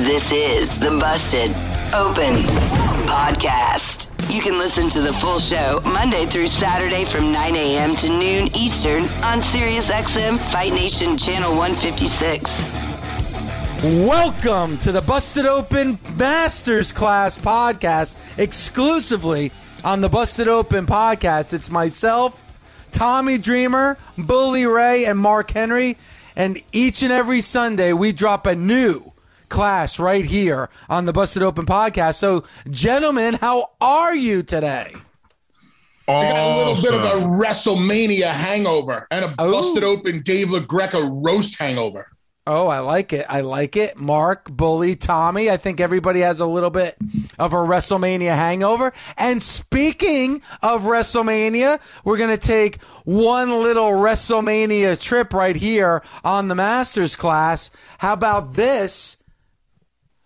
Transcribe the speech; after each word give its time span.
This 0.00 0.32
is 0.32 0.70
the 0.80 0.92
Busted 0.92 1.50
Open 1.92 2.32
Podcast. 3.04 4.08
You 4.32 4.40
can 4.40 4.56
listen 4.56 4.88
to 4.88 5.02
the 5.02 5.12
full 5.12 5.38
show 5.38 5.82
Monday 5.84 6.24
through 6.24 6.46
Saturday 6.48 7.04
from 7.04 7.30
9 7.30 7.54
a.m. 7.54 7.94
to 7.96 8.08
noon 8.08 8.48
Eastern 8.56 9.02
on 9.22 9.42
SiriusXM 9.42 10.38
Fight 10.50 10.72
Nation 10.72 11.18
Channel 11.18 11.54
156. 11.54 12.72
Welcome 14.06 14.78
to 14.78 14.90
the 14.90 15.02
Busted 15.02 15.44
Open 15.44 15.98
Masters 16.16 16.92
Class 16.92 17.38
podcast, 17.38 18.16
exclusively 18.38 19.52
on 19.84 20.00
the 20.00 20.08
Busted 20.08 20.48
Open 20.48 20.86
podcast. 20.86 21.52
It's 21.52 21.70
myself, 21.70 22.42
Tommy 22.90 23.36
Dreamer, 23.36 23.98
Bully 24.16 24.64
Ray, 24.64 25.04
and 25.04 25.18
Mark 25.18 25.50
Henry. 25.50 25.98
And 26.36 26.62
each 26.72 27.02
and 27.02 27.12
every 27.12 27.42
Sunday, 27.42 27.92
we 27.92 28.12
drop 28.12 28.46
a 28.46 28.56
new 28.56 29.10
class 29.50 29.98
right 29.98 30.24
here 30.24 30.70
on 30.88 31.04
the 31.04 31.12
Busted 31.12 31.42
Open 31.42 31.66
podcast. 31.66 32.14
So, 32.14 32.44
gentlemen, 32.70 33.34
how 33.34 33.66
are 33.80 34.14
you 34.14 34.42
today? 34.42 34.92
I 36.08 36.28
got 36.28 36.38
a 36.38 36.56
little 36.56 36.74
bit 36.82 36.94
of 36.94 37.04
a 37.04 37.24
WrestleMania 37.26 38.30
hangover 38.32 39.06
and 39.10 39.24
a 39.26 39.34
Oh. 39.38 39.52
busted 39.52 39.84
open 39.84 40.22
Dave 40.22 40.48
LaGreca 40.48 41.24
roast 41.24 41.58
hangover. 41.58 42.08
Oh, 42.46 42.66
I 42.66 42.80
like 42.80 43.12
it. 43.12 43.26
I 43.28 43.42
like 43.42 43.76
it. 43.76 43.96
Mark, 43.96 44.50
Bully, 44.50 44.96
Tommy. 44.96 45.48
I 45.50 45.56
think 45.56 45.78
everybody 45.78 46.20
has 46.20 46.40
a 46.40 46.46
little 46.46 46.70
bit 46.70 46.96
of 47.38 47.52
a 47.52 47.56
WrestleMania 47.56 48.34
hangover. 48.34 48.92
And 49.16 49.40
speaking 49.40 50.42
of 50.62 50.82
WrestleMania, 50.82 51.78
we're 52.02 52.16
going 52.16 52.36
to 52.36 52.44
take 52.44 52.82
one 53.04 53.62
little 53.62 53.90
WrestleMania 53.92 55.00
trip 55.00 55.32
right 55.32 55.54
here 55.54 56.02
on 56.24 56.48
the 56.48 56.56
Masters 56.56 57.14
class. 57.14 57.70
How 57.98 58.14
about 58.14 58.54
this? 58.54 59.18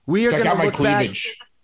We 0.06 0.27
are 0.27 0.30
Check 0.33 0.44
going 0.44 0.48
out 0.48 0.52
to 0.52 0.58
my 0.58 0.64
look 0.66 0.83
back. 0.83 1.10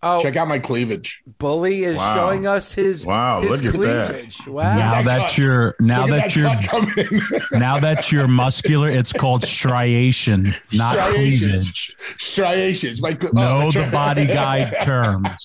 Oh, 0.02 0.22
Check 0.22 0.36
out 0.36 0.48
my 0.48 0.58
cleavage. 0.58 1.22
Bully 1.38 1.80
is 1.84 1.98
Wow. 1.98 2.14
showing 2.14 2.46
us 2.46 2.72
his, 2.72 3.04
Wow, 3.04 3.42
his 3.42 3.50
look 3.62 3.74
at 3.74 3.80
that. 3.80 4.46
Wow. 4.48 4.76
Now 4.76 5.02
that 5.02 5.04
that 5.04 5.36
you're 5.38 5.74
now 5.78 6.06
that, 6.06 6.16
that 6.16 6.36
you're 6.36 6.48
cut 6.48 6.64
coming 6.64 6.94
in. 6.96 7.20
now 7.60 7.78
that 7.78 8.10
you're 8.10 8.26
muscular, 8.26 8.88
it's 8.88 9.12
called 9.12 9.44
striation, 9.44 10.54
not 10.72 10.96
cleavage. 10.96 11.94
Striations. 12.18 13.02
My, 13.02 13.16
oh, 13.22 13.28
Know 13.34 13.70
that's 13.70 13.86
the 13.86 13.92
body 13.92 14.26
guide 14.26 14.74
terms. 14.84 15.44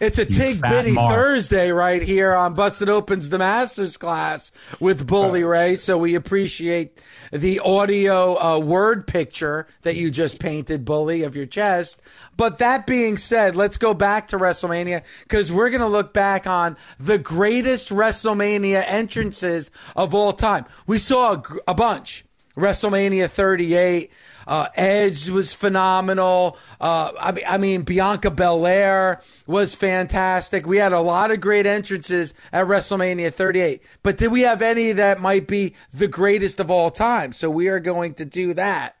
It's 0.00 0.18
a 0.18 0.24
Tig 0.24 0.62
Bitty 0.62 0.92
mark. 0.92 1.14
Thursday 1.14 1.70
right 1.70 2.00
here 2.00 2.32
on 2.32 2.54
Busted 2.54 2.88
Opens 2.88 3.28
the 3.28 3.36
Masters 3.36 3.98
class 3.98 4.50
with 4.80 5.06
Bully 5.06 5.44
Ray. 5.44 5.76
So 5.76 5.98
we 5.98 6.14
appreciate 6.14 7.04
the 7.30 7.60
audio 7.60 8.42
uh, 8.42 8.58
word 8.60 9.06
picture 9.06 9.66
that 9.82 9.96
you 9.96 10.10
just 10.10 10.40
painted, 10.40 10.86
Bully, 10.86 11.22
of 11.22 11.36
your 11.36 11.44
chest. 11.44 12.00
But 12.34 12.56
that 12.60 12.86
being 12.86 13.18
said, 13.18 13.56
let's 13.56 13.76
go 13.76 13.92
back 13.92 14.28
to 14.28 14.38
WrestleMania 14.38 15.04
because 15.24 15.52
we're 15.52 15.68
going 15.68 15.82
to 15.82 15.86
look 15.86 16.14
back 16.14 16.46
on 16.46 16.78
the 16.98 17.18
greatest 17.18 17.90
WrestleMania 17.90 18.82
entrances 18.86 19.70
of 19.94 20.14
all 20.14 20.32
time. 20.32 20.64
We 20.86 20.96
saw 20.96 21.34
a, 21.34 21.42
a 21.68 21.74
bunch. 21.74 22.24
WrestleMania 22.56 23.28
38. 23.28 24.10
Uh, 24.50 24.66
Edge 24.74 25.28
was 25.28 25.54
phenomenal. 25.54 26.58
Uh, 26.80 27.12
I, 27.20 27.54
I 27.54 27.56
mean, 27.56 27.82
Bianca 27.82 28.32
Belair 28.32 29.22
was 29.46 29.76
fantastic. 29.76 30.66
We 30.66 30.78
had 30.78 30.92
a 30.92 31.00
lot 31.00 31.30
of 31.30 31.40
great 31.40 31.66
entrances 31.66 32.34
at 32.52 32.66
WrestleMania 32.66 33.32
38. 33.32 33.80
But 34.02 34.16
did 34.18 34.32
we 34.32 34.40
have 34.40 34.60
any 34.60 34.90
that 34.90 35.20
might 35.20 35.46
be 35.46 35.76
the 35.92 36.08
greatest 36.08 36.58
of 36.58 36.68
all 36.68 36.90
time? 36.90 37.32
So 37.32 37.48
we 37.48 37.68
are 37.68 37.78
going 37.78 38.14
to 38.14 38.24
do 38.24 38.52
that 38.54 38.96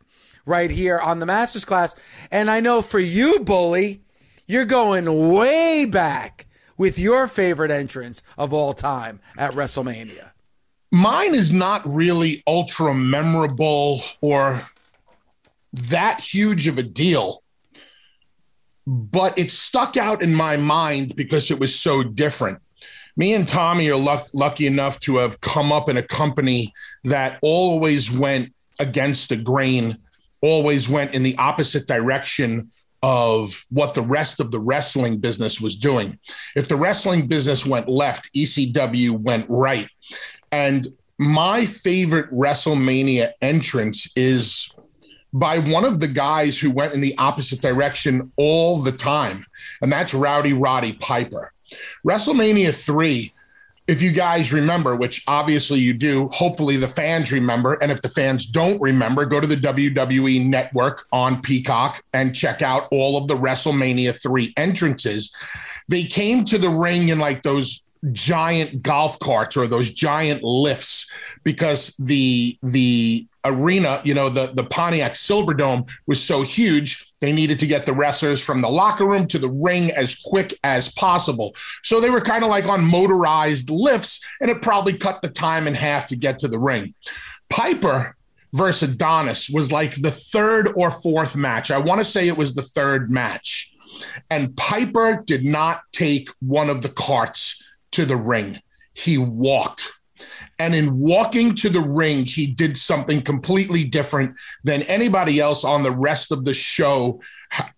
right 0.46 0.70
here 0.70 1.00
on 1.00 1.18
the 1.18 1.26
Masters 1.26 1.64
class. 1.64 1.96
And 2.30 2.48
I 2.48 2.60
know 2.60 2.80
for 2.80 3.00
you, 3.00 3.40
Bully, 3.40 4.02
you're 4.46 4.64
going 4.64 5.32
way 5.32 5.84
back 5.84 6.46
with 6.78 6.96
your 6.96 7.26
favorite 7.26 7.72
entrance 7.72 8.22
of 8.38 8.52
all 8.52 8.72
time 8.72 9.18
at 9.36 9.50
WrestleMania. 9.54 10.30
Mine 10.92 11.34
is 11.34 11.50
not 11.50 11.82
really 11.84 12.44
ultra 12.46 12.94
memorable 12.94 14.00
or 14.20 14.62
that 15.72 16.20
huge 16.20 16.66
of 16.66 16.78
a 16.78 16.82
deal, 16.82 17.42
but 18.86 19.38
it 19.38 19.50
stuck 19.50 19.96
out 19.96 20.22
in 20.22 20.34
my 20.34 20.56
mind 20.56 21.14
because 21.16 21.50
it 21.50 21.60
was 21.60 21.78
so 21.78 22.02
different. 22.02 22.58
Me 23.16 23.34
and 23.34 23.46
Tommy 23.46 23.90
are 23.90 23.96
luck- 23.96 24.28
lucky 24.32 24.66
enough 24.66 24.98
to 25.00 25.16
have 25.16 25.40
come 25.40 25.72
up 25.72 25.88
in 25.88 25.96
a 25.96 26.02
company 26.02 26.72
that 27.04 27.38
always 27.42 28.10
went 28.10 28.52
against 28.78 29.28
the 29.28 29.36
grain, 29.36 29.98
always 30.40 30.88
went 30.88 31.14
in 31.14 31.22
the 31.22 31.36
opposite 31.36 31.86
direction 31.86 32.70
of 33.02 33.64
what 33.70 33.94
the 33.94 34.02
rest 34.02 34.40
of 34.40 34.50
the 34.50 34.58
wrestling 34.58 35.18
business 35.18 35.60
was 35.60 35.76
doing. 35.76 36.18
If 36.54 36.68
the 36.68 36.76
wrestling 36.76 37.26
business 37.26 37.64
went 37.64 37.88
left, 37.88 38.32
ECW 38.34 39.12
went 39.12 39.46
right. 39.48 39.88
And 40.52 40.86
my 41.18 41.64
favorite 41.64 42.30
WrestleMania 42.30 43.32
entrance 43.40 44.10
is 44.16 44.72
by 45.32 45.58
one 45.58 45.84
of 45.84 46.00
the 46.00 46.08
guys 46.08 46.58
who 46.58 46.70
went 46.70 46.94
in 46.94 47.00
the 47.00 47.16
opposite 47.18 47.60
direction 47.60 48.32
all 48.36 48.78
the 48.78 48.92
time, 48.92 49.46
and 49.82 49.92
that's 49.92 50.14
Rowdy 50.14 50.52
Roddy 50.52 50.94
Piper. 50.94 51.52
WrestleMania 52.06 52.74
3, 52.84 53.32
if 53.86 54.02
you 54.02 54.12
guys 54.12 54.52
remember, 54.52 54.96
which 54.96 55.24
obviously 55.26 55.78
you 55.78 55.92
do, 55.92 56.28
hopefully 56.28 56.76
the 56.76 56.88
fans 56.88 57.32
remember. 57.32 57.74
And 57.74 57.90
if 57.90 58.02
the 58.02 58.08
fans 58.08 58.46
don't 58.46 58.80
remember, 58.80 59.24
go 59.24 59.40
to 59.40 59.46
the 59.46 59.56
WWE 59.56 60.46
network 60.46 61.06
on 61.12 61.42
Peacock 61.42 62.02
and 62.12 62.34
check 62.34 62.62
out 62.62 62.88
all 62.90 63.16
of 63.16 63.28
the 63.28 63.34
WrestleMania 63.34 64.20
3 64.20 64.52
entrances. 64.56 65.34
They 65.88 66.04
came 66.04 66.44
to 66.44 66.58
the 66.58 66.70
ring 66.70 67.08
in 67.08 67.18
like 67.18 67.42
those 67.42 67.84
giant 68.12 68.82
golf 68.82 69.18
carts 69.18 69.56
or 69.56 69.66
those 69.66 69.90
giant 69.92 70.42
lifts 70.42 71.10
because 71.44 71.94
the 71.98 72.58
the 72.62 73.26
arena, 73.44 74.00
you 74.04 74.14
know, 74.14 74.28
the 74.28 74.46
the 74.48 74.64
Pontiac 74.64 75.12
Silverdome 75.12 75.90
was 76.06 76.22
so 76.22 76.42
huge, 76.42 77.12
they 77.20 77.32
needed 77.32 77.58
to 77.60 77.66
get 77.66 77.86
the 77.86 77.92
wrestlers 77.92 78.42
from 78.42 78.60
the 78.60 78.68
locker 78.68 79.06
room 79.06 79.26
to 79.28 79.38
the 79.38 79.50
ring 79.50 79.90
as 79.92 80.20
quick 80.24 80.54
as 80.64 80.92
possible. 80.92 81.54
So 81.82 82.00
they 82.00 82.10
were 82.10 82.20
kind 82.20 82.44
of 82.44 82.50
like 82.50 82.66
on 82.66 82.84
motorized 82.84 83.70
lifts, 83.70 84.26
and 84.40 84.50
it 84.50 84.62
probably 84.62 84.94
cut 84.94 85.22
the 85.22 85.28
time 85.28 85.66
in 85.66 85.74
half 85.74 86.06
to 86.08 86.16
get 86.16 86.38
to 86.40 86.48
the 86.48 86.58
ring. 86.58 86.94
Piper 87.48 88.16
versus 88.52 88.92
Adonis 88.92 89.48
was 89.48 89.70
like 89.70 89.94
the 89.94 90.10
third 90.10 90.72
or 90.76 90.90
fourth 90.90 91.36
match. 91.36 91.70
I 91.70 91.78
want 91.78 92.00
to 92.00 92.04
say 92.04 92.26
it 92.26 92.36
was 92.36 92.54
the 92.54 92.62
third 92.62 93.10
match. 93.10 93.74
And 94.28 94.56
Piper 94.56 95.22
did 95.26 95.44
not 95.44 95.82
take 95.92 96.30
one 96.40 96.70
of 96.70 96.82
the 96.82 96.88
carts 96.88 97.62
to 97.92 98.04
the 98.04 98.16
ring. 98.16 98.60
He 98.94 99.18
walked. 99.18 99.92
And 100.60 100.74
in 100.74 100.98
walking 100.98 101.54
to 101.54 101.70
the 101.70 101.80
ring, 101.80 102.26
he 102.26 102.46
did 102.46 102.76
something 102.76 103.22
completely 103.22 103.82
different 103.82 104.36
than 104.62 104.82
anybody 104.82 105.40
else 105.40 105.64
on 105.64 105.82
the 105.82 105.90
rest 105.90 106.30
of 106.30 106.44
the 106.44 106.52
show 106.52 107.18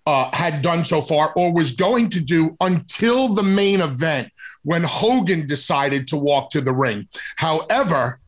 uh, 0.05 0.29
had 0.33 0.63
done 0.63 0.83
so 0.83 1.01
far 1.01 1.33
or 1.37 1.53
was 1.53 1.71
going 1.71 2.11
to 2.11 2.21
do 2.21 2.57
until 2.61 3.29
the 3.29 3.43
main 3.45 3.81
event 3.81 4.33
when 4.65 4.83
Hogan 4.83 5.47
decided 5.47 6.09
to 6.09 6.17
walk 6.17 6.51
to 6.51 6.61
the 6.61 6.73
ring. 6.73 7.07
However, 7.37 8.19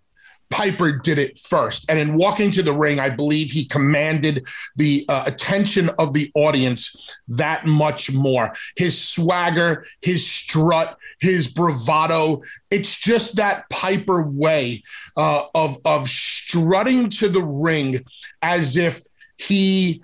Piper 0.55 0.93
did 0.93 1.19
it 1.19 1.37
first. 1.37 1.91
And 1.91 1.99
in 1.99 2.15
walking 2.15 2.53
to 2.53 2.63
the 2.63 2.73
ring, 2.73 3.01
I 3.01 3.11
believe 3.11 3.51
he 3.51 3.65
commanded 3.65 4.47
the 4.77 5.05
uh, 5.09 5.25
attention 5.27 5.91
of 5.99 6.13
the 6.13 6.31
audience 6.37 7.19
that 7.27 7.67
much 7.67 8.13
more. 8.13 8.55
His 8.77 8.97
swagger, 8.97 9.85
his 10.01 10.25
strut, 10.25 10.97
his 11.19 11.49
bravado. 11.49 12.43
It's 12.71 13.01
just 13.01 13.35
that 13.35 13.69
Piper 13.69 14.23
way 14.23 14.85
uh, 15.17 15.43
of, 15.57 15.79
of 15.85 16.09
strutting 16.09 17.09
to 17.11 17.29
the 17.29 17.43
ring 17.43 18.05
as 18.41 18.77
if 18.77 19.03
he 19.37 20.03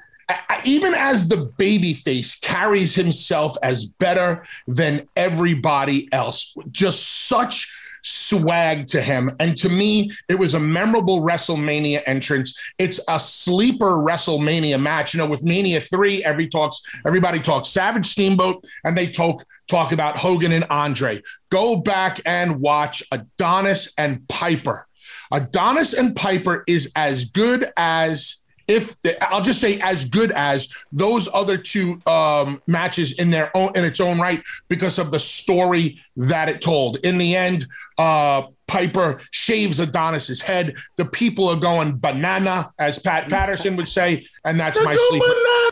even 0.64 0.94
as 0.94 1.28
the 1.28 1.52
baby 1.58 1.92
face 1.92 2.38
carries 2.38 2.94
himself 2.94 3.56
as 3.64 3.84
better 3.84 4.44
than 4.68 5.08
everybody 5.16 6.08
else 6.12 6.54
just 6.70 7.26
such 7.28 7.72
swag 8.02 8.86
to 8.88 9.00
him. 9.00 9.34
And 9.40 9.56
to 9.58 9.68
me, 9.68 10.10
it 10.28 10.38
was 10.38 10.54
a 10.54 10.60
memorable 10.60 11.22
WrestleMania 11.22 12.02
entrance. 12.06 12.58
It's 12.78 13.00
a 13.08 13.18
sleeper 13.18 14.04
WrestleMania 14.04 14.80
match. 14.80 15.14
You 15.14 15.18
know, 15.18 15.26
with 15.26 15.44
Mania 15.44 15.80
3, 15.80 16.24
every 16.24 16.46
talks, 16.48 16.82
everybody 17.06 17.40
talks 17.40 17.68
Savage 17.68 18.06
Steamboat 18.06 18.66
and 18.84 18.96
they 18.96 19.08
talk 19.08 19.44
talk 19.68 19.92
about 19.92 20.16
Hogan 20.16 20.52
and 20.52 20.64
Andre. 20.68 21.22
Go 21.50 21.76
back 21.76 22.20
and 22.26 22.60
watch 22.60 23.02
Adonis 23.12 23.94
and 23.96 24.28
Piper. 24.28 24.86
Adonis 25.32 25.94
and 25.94 26.16
Piper 26.16 26.64
is 26.66 26.92
as 26.96 27.26
good 27.26 27.70
as 27.76 28.39
if 28.70 28.96
I'll 29.20 29.42
just 29.42 29.60
say 29.60 29.80
as 29.80 30.04
good 30.04 30.30
as 30.30 30.72
those 30.92 31.28
other 31.34 31.56
two 31.56 31.98
um, 32.06 32.62
matches 32.68 33.18
in 33.18 33.30
their 33.30 33.54
own 33.56 33.72
in 33.74 33.84
its 33.84 34.00
own 34.00 34.20
right 34.20 34.42
because 34.68 34.98
of 34.98 35.10
the 35.10 35.18
story 35.18 36.00
that 36.16 36.48
it 36.48 36.62
told. 36.62 36.98
In 36.98 37.18
the 37.18 37.34
end, 37.34 37.66
uh, 37.98 38.42
Piper 38.68 39.20
shaves 39.32 39.80
Adonis's 39.80 40.40
head. 40.40 40.76
The 40.96 41.04
people 41.04 41.48
are 41.48 41.58
going 41.58 41.98
banana, 41.98 42.72
as 42.78 43.00
Pat 43.00 43.28
Patterson 43.28 43.74
would 43.74 43.88
say, 43.88 44.24
and 44.44 44.58
that's 44.60 44.82
my 44.84 44.94
sleeper. 44.94 45.26
Banana. 45.26 45.70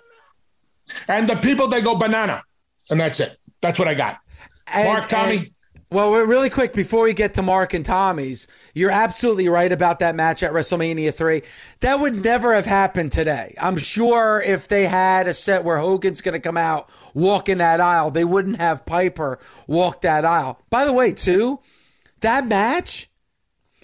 And 1.06 1.28
the 1.28 1.36
people 1.36 1.68
they 1.68 1.80
go 1.80 1.94
banana, 1.94 2.42
and 2.90 3.00
that's 3.00 3.20
it. 3.20 3.38
That's 3.62 3.78
what 3.78 3.86
I 3.86 3.94
got. 3.94 4.18
And, 4.74 4.88
Mark, 4.88 5.08
Tommy. 5.08 5.36
And- 5.36 5.50
well, 5.90 6.12
really 6.12 6.50
quick 6.50 6.74
before 6.74 7.04
we 7.04 7.14
get 7.14 7.34
to 7.34 7.42
Mark 7.42 7.72
and 7.72 7.84
Tommy's, 7.84 8.46
you're 8.74 8.90
absolutely 8.90 9.48
right 9.48 9.72
about 9.72 10.00
that 10.00 10.14
match 10.14 10.42
at 10.42 10.52
WrestleMania 10.52 11.14
3. 11.14 11.42
That 11.80 12.00
would 12.00 12.22
never 12.22 12.54
have 12.54 12.66
happened 12.66 13.12
today. 13.12 13.54
I'm 13.60 13.78
sure 13.78 14.42
if 14.44 14.68
they 14.68 14.86
had 14.86 15.26
a 15.28 15.34
set 15.34 15.64
where 15.64 15.78
Hogan's 15.78 16.20
going 16.20 16.34
to 16.34 16.40
come 16.40 16.58
out 16.58 16.90
walking 17.14 17.58
that 17.58 17.80
aisle, 17.80 18.10
they 18.10 18.24
wouldn't 18.24 18.58
have 18.58 18.84
Piper 18.84 19.38
walk 19.66 20.02
that 20.02 20.26
aisle. 20.26 20.60
By 20.68 20.84
the 20.84 20.92
way, 20.92 21.12
too, 21.12 21.60
that 22.20 22.46
match 22.46 23.07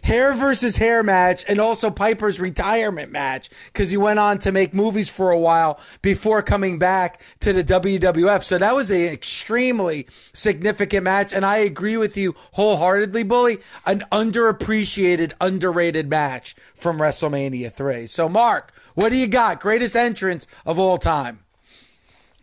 hair 0.04 0.34
versus 0.34 0.76
hair 0.76 1.02
match 1.02 1.44
and 1.48 1.58
also 1.58 1.90
Piper's 1.90 2.38
retirement 2.38 3.10
match 3.10 3.48
because 3.66 3.90
he 3.90 3.96
went 3.96 4.18
on 4.18 4.38
to 4.38 4.52
make 4.52 4.74
movies 4.74 5.10
for 5.10 5.30
a 5.30 5.38
while 5.38 5.80
before 6.02 6.42
coming 6.42 6.78
back 6.78 7.20
to 7.40 7.52
the 7.52 7.64
WWF. 7.64 8.42
So 8.42 8.58
that 8.58 8.74
was 8.74 8.90
an 8.90 9.00
extremely 9.00 10.06
significant 10.34 11.04
match. 11.04 11.32
And 11.32 11.44
I 11.44 11.58
agree 11.58 11.96
with 11.96 12.16
you 12.16 12.34
wholeheartedly, 12.52 13.24
Bully. 13.24 13.58
An 13.86 14.00
underappreciated, 14.12 15.32
underrated 15.40 16.08
match 16.10 16.54
from 16.74 16.98
WrestleMania 16.98 17.72
3. 17.72 18.06
So, 18.06 18.28
Mark, 18.28 18.74
what 18.94 19.08
do 19.08 19.16
you 19.16 19.26
got? 19.26 19.60
Greatest 19.60 19.96
entrance 19.96 20.46
of 20.66 20.78
all 20.78 20.98
time. 20.98 21.40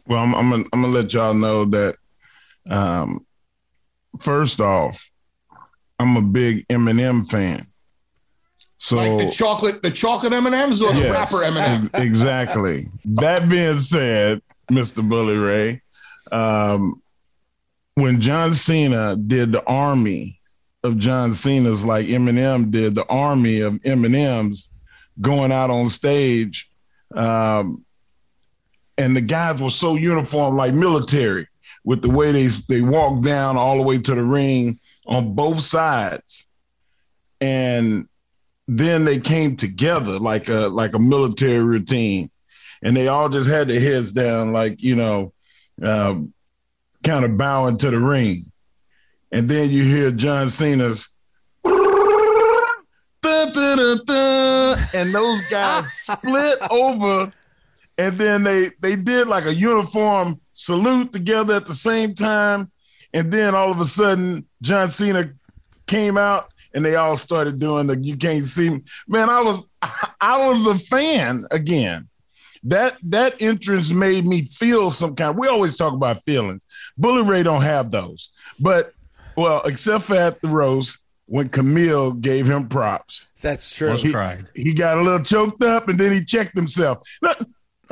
Well, 0.08 0.20
I'm, 0.20 0.34
I'm 0.34 0.50
gonna, 0.50 0.64
I'm 0.74 0.82
gonna 0.82 0.94
let 0.94 1.14
y'all 1.14 1.36
know 1.36 1.66
that. 1.66 1.96
Um, 2.70 3.26
first 4.20 4.60
off, 4.60 5.11
I'm 6.02 6.18
a 6.18 6.22
big 6.22 6.68
Eminem 6.68 7.30
fan. 7.30 7.64
So 8.80 8.96
like 8.96 9.20
the 9.20 9.32
chocolate, 9.32 9.84
the 9.84 9.92
chocolate 9.92 10.34
M 10.34 10.48
and 10.48 10.56
M's 10.56 10.82
or 10.82 10.92
the 10.92 11.02
yes, 11.02 11.12
rapper 11.12 11.46
Eminem. 11.46 12.02
exactly. 12.02 12.86
that 13.06 13.48
being 13.48 13.78
said, 13.78 14.42
Mr. 14.72 15.08
Bully 15.08 15.38
Ray, 15.38 15.84
um, 16.32 17.02
when 17.94 18.20
John 18.20 18.56
Cena 18.56 19.16
did 19.16 19.52
the 19.52 19.64
army 19.68 20.40
of 20.84 20.98
John 20.98 21.36
Cena's, 21.36 21.86
like 21.86 22.08
Eminem 22.08 22.72
did 22.72 22.96
the 22.96 23.06
army 23.06 23.60
of 23.60 23.74
Eminem's, 23.84 24.70
going 25.22 25.52
out 25.52 25.70
on 25.70 25.90
stage, 25.90 26.72
um, 27.14 27.86
and 28.98 29.16
the 29.16 29.22
guys 29.22 29.62
were 29.62 29.70
so 29.70 29.96
uniform, 29.96 30.56
like 30.56 30.74
military, 30.74 31.48
with 31.84 32.02
the 32.02 32.10
way 32.10 32.32
they 32.32 32.48
they 32.68 32.82
walked 32.82 33.24
down 33.24 33.58
all 33.58 33.78
the 33.78 33.84
way 33.84 34.00
to 34.00 34.16
the 34.16 34.24
ring 34.24 34.80
on 35.12 35.34
both 35.34 35.60
sides. 35.60 36.48
And 37.40 38.08
then 38.68 39.06
they 39.06 39.20
came 39.20 39.56
together 39.56 40.18
like 40.20 40.48
a 40.50 40.70
like 40.70 40.94
a 40.94 41.00
military 41.00 41.64
routine. 41.64 42.30
And 42.84 42.96
they 42.96 43.08
all 43.08 43.30
just 43.30 43.50
had 43.50 43.68
their 43.68 43.80
heads 43.80 44.12
down, 44.12 44.54
like, 44.54 44.82
you 44.82 44.96
know, 44.96 45.34
uh, 45.84 46.16
kind 47.04 47.26
of 47.26 47.38
bowing 47.38 47.78
to 47.78 47.92
the 47.92 48.00
ring. 48.00 48.52
And 49.32 49.48
then 49.48 49.70
you 49.70 49.84
hear 49.84 50.10
John 50.10 50.50
Cena's 50.50 51.10
dun, 51.64 53.52
dun, 53.52 54.00
dun, 54.06 54.80
and 54.96 55.14
those 55.14 55.48
guys 55.50 55.94
split 55.94 56.58
over 56.72 57.32
and 58.02 58.18
then 58.18 58.44
they 58.44 58.72
they 58.80 58.96
did 58.96 59.28
like 59.28 59.46
a 59.46 59.54
uniform 59.54 60.40
salute 60.54 61.14
together 61.14 61.56
at 61.56 61.66
the 61.66 61.76
same 61.76 62.14
time 62.16 62.72
and 63.14 63.32
then 63.32 63.56
all 63.56 63.72
of 63.72 63.80
a 63.80 63.86
sudden, 63.86 64.46
John 64.62 64.90
Cena 64.90 65.32
came 65.88 66.18
out 66.18 66.52
and 66.74 66.86
they 66.86 66.96
all 66.96 67.18
started 67.18 67.60
doing 67.60 67.88
the 67.88 67.98
you 67.98 68.18
can't 68.18 68.46
see 68.46 68.70
me. 68.70 68.82
Man, 69.08 69.30
I 69.30 69.42
was 69.42 69.68
I 70.22 70.48
was 70.48 70.66
a 70.66 70.76
fan 70.78 71.46
again. 71.52 72.08
That 72.64 72.98
that 73.04 73.42
entrance 73.42 73.92
made 73.92 74.26
me 74.26 74.46
feel 74.46 74.92
some 74.92 75.16
kind. 75.16 75.38
We 75.38 75.48
always 75.48 75.76
talk 75.76 75.94
about 75.94 76.24
feelings. 76.24 76.66
Bully 76.98 77.28
Ray 77.28 77.44
don't 77.44 77.64
have 77.64 77.92
those. 77.92 78.30
But 78.60 78.94
well, 79.36 79.62
except 79.66 80.06
for 80.06 80.16
at 80.16 80.42
the 80.42 80.48
Rose, 80.48 81.00
when 81.26 81.50
Camille 81.50 82.12
gave 82.12 82.46
him 82.46 82.68
props. 82.68 83.30
That's 83.42 83.74
true. 83.74 83.96
He, 83.96 84.14
he, 84.64 84.74
got 84.74 84.98
a 84.98 85.02
little 85.02 85.24
choked 85.24 85.64
up 85.64 85.88
and 85.88 85.98
then 85.98 86.12
he 86.12 86.24
checked 86.24 86.56
himself. 86.56 87.08
I 87.24 87.36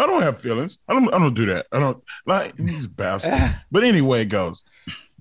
don't 0.06 0.21
have 0.21 0.39
feelings. 0.39 0.77
I 0.88 0.94
don't 0.94 1.13
I 1.13 1.18
don't 1.18 1.33
do 1.33 1.45
that. 1.48 1.66
I 1.71 1.80
don't 1.80 2.01
like 2.25 2.57
he's 2.57 2.86
a 2.86 2.89
bastard. 2.89 3.33
but 3.71 3.83
anyway, 3.83 4.21
it 4.21 4.25
goes 4.25 4.63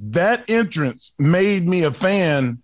that 0.00 0.48
entrance 0.48 1.14
made 1.18 1.68
me 1.68 1.84
a 1.84 1.92
fan 1.92 2.62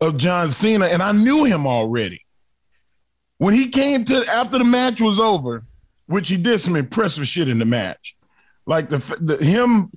of 0.00 0.16
John 0.16 0.50
Cena, 0.50 0.86
and 0.86 1.02
I 1.02 1.12
knew 1.12 1.44
him 1.44 1.66
already. 1.66 2.24
When 3.38 3.54
he 3.54 3.68
came 3.68 4.04
to 4.06 4.24
after 4.30 4.58
the 4.58 4.64
match 4.64 5.00
was 5.00 5.20
over, 5.20 5.64
which 6.06 6.28
he 6.28 6.36
did 6.36 6.60
some 6.60 6.76
impressive 6.76 7.26
shit 7.26 7.48
in 7.48 7.58
the 7.58 7.64
match, 7.64 8.16
like 8.66 8.88
the, 8.88 8.98
the 9.20 9.44
him, 9.44 9.90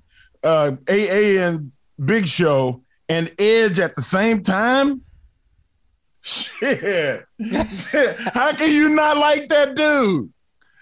uh, 0.43 0.71
AA 0.89 1.41
and 1.41 1.71
Big 2.03 2.27
Show 2.27 2.83
and 3.09 3.31
Edge 3.39 3.79
at 3.79 3.95
the 3.95 4.01
same 4.01 4.41
time. 4.41 5.01
Shit. 6.21 7.25
How 8.33 8.53
can 8.53 8.71
you 8.71 8.89
not 8.95 9.17
like 9.17 9.47
that 9.49 9.75
dude? 9.75 10.31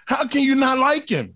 How 0.08 0.26
can 0.28 0.42
you 0.42 0.56
not 0.56 0.78
like 0.78 1.10
him? 1.10 1.36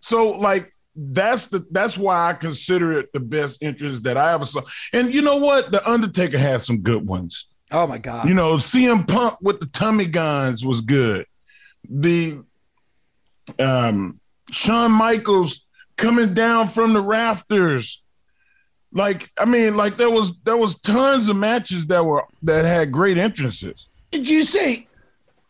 So, 0.00 0.30
like, 0.32 0.72
that's 0.96 1.46
the 1.46 1.66
that's 1.70 1.98
why 1.98 2.30
I 2.30 2.34
consider 2.34 2.92
it 2.92 3.12
the 3.12 3.20
best 3.20 3.62
interest 3.62 4.04
that 4.04 4.16
I 4.16 4.32
ever 4.32 4.44
saw. 4.44 4.62
And 4.92 5.12
you 5.12 5.22
know 5.22 5.36
what? 5.36 5.72
The 5.72 5.86
Undertaker 5.88 6.38
had 6.38 6.62
some 6.62 6.78
good 6.78 7.06
ones. 7.06 7.48
Oh 7.72 7.86
my 7.86 7.98
god! 7.98 8.28
You 8.28 8.34
know, 8.34 8.54
CM 8.56 9.06
Punk 9.06 9.38
with 9.40 9.60
the 9.60 9.66
tummy 9.66 10.06
guns 10.06 10.64
was 10.64 10.80
good. 10.80 11.26
The 11.88 12.40
um 13.58 14.18
Shawn 14.50 14.92
Michaels 14.92 15.66
coming 15.96 16.34
down 16.34 16.68
from 16.68 16.92
the 16.92 17.00
rafters. 17.00 18.02
Like, 18.92 19.32
I 19.36 19.44
mean, 19.44 19.76
like 19.76 19.96
there 19.96 20.10
was 20.10 20.38
there 20.42 20.56
was 20.56 20.78
tons 20.80 21.28
of 21.28 21.36
matches 21.36 21.86
that 21.86 22.04
were 22.04 22.24
that 22.42 22.64
had 22.64 22.92
great 22.92 23.18
entrances. 23.18 23.88
Did 24.12 24.28
you 24.28 24.44
say 24.44 24.86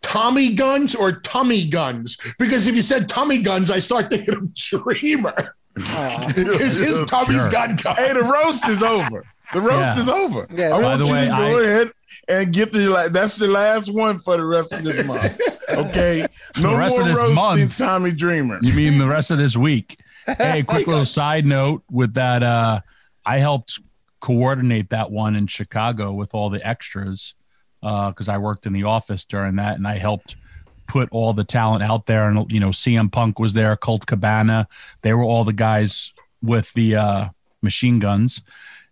Tommy 0.04 0.54
guns 0.54 0.94
or 0.94 1.12
tummy 1.12 1.66
guns? 1.66 2.16
Because 2.38 2.66
if 2.66 2.76
you 2.76 2.82
said 2.82 3.08
tummy 3.08 3.38
guns, 3.38 3.70
I 3.70 3.78
start 3.78 4.11
thinking 4.11 4.34
of 4.34 4.54
Dreamer. 4.54 5.56
His, 6.37 6.76
his 6.76 7.04
tummy's 7.06 7.34
sure. 7.34 7.50
gun 7.50 7.75
gun. 7.75 7.96
Hey, 7.96 8.12
the 8.12 8.23
roast 8.23 8.68
is 8.68 8.80
over. 8.80 9.25
The 9.52 9.61
roast 9.61 9.96
yeah. 9.96 9.99
is 9.99 10.08
over. 10.08 10.46
Yeah, 10.54 10.68
I 10.68 10.80
want 10.80 11.00
you 11.00 11.12
way, 11.12 11.23
to 11.23 11.30
go 11.30 11.58
I, 11.58 11.62
ahead 11.62 11.92
and 12.28 12.52
get 12.52 12.73
the 12.73 12.87
like. 12.87 13.11
that's 13.11 13.37
the 13.37 13.49
last 13.49 13.92
one 13.92 14.20
for 14.20 14.37
the 14.37 14.44
rest 14.44 14.73
of 14.73 14.84
this 14.84 15.04
month. 15.06 15.40
Okay, 15.76 16.26
no 16.58 16.70
the 16.70 16.76
rest 16.76 16.96
more 16.96 17.02
of 17.02 17.08
this 17.08 17.18
roasting 17.18 17.34
month, 17.34 17.76
Tommy 17.76 18.12
Dreamer. 18.12 18.61
You 18.62 18.73
mean 18.73 18.99
the 18.99 19.08
rest 19.08 19.32
of 19.32 19.38
this 19.38 19.56
week? 19.56 19.99
Hey, 20.38 20.62
quick 20.66 20.87
little 20.87 21.06
side 21.06 21.44
note 21.44 21.82
with 21.90 22.14
that. 22.14 22.44
Uh, 22.44 22.80
I 23.26 23.38
helped 23.38 23.80
coordinate 24.20 24.90
that 24.90 25.11
one 25.11 25.34
in 25.34 25.49
Chicago 25.49 26.12
with 26.12 26.34
all 26.34 26.50
the 26.50 26.64
extras 26.64 27.34
because 27.84 28.28
uh, 28.28 28.32
I 28.32 28.38
worked 28.38 28.64
in 28.64 28.72
the 28.72 28.84
office 28.84 29.26
during 29.26 29.56
that 29.56 29.76
and 29.76 29.86
I 29.86 29.98
helped 29.98 30.36
put 30.86 31.08
all 31.10 31.34
the 31.34 31.44
talent 31.44 31.82
out 31.82 32.06
there. 32.06 32.28
And, 32.28 32.50
you 32.50 32.60
know, 32.60 32.70
CM 32.70 33.12
Punk 33.12 33.38
was 33.38 33.52
there, 33.52 33.76
Colt 33.76 34.06
Cabana. 34.06 34.66
They 35.02 35.12
were 35.12 35.22
all 35.22 35.44
the 35.44 35.52
guys 35.52 36.12
with 36.42 36.72
the 36.72 36.96
uh, 36.96 37.28
machine 37.62 37.98
guns. 37.98 38.42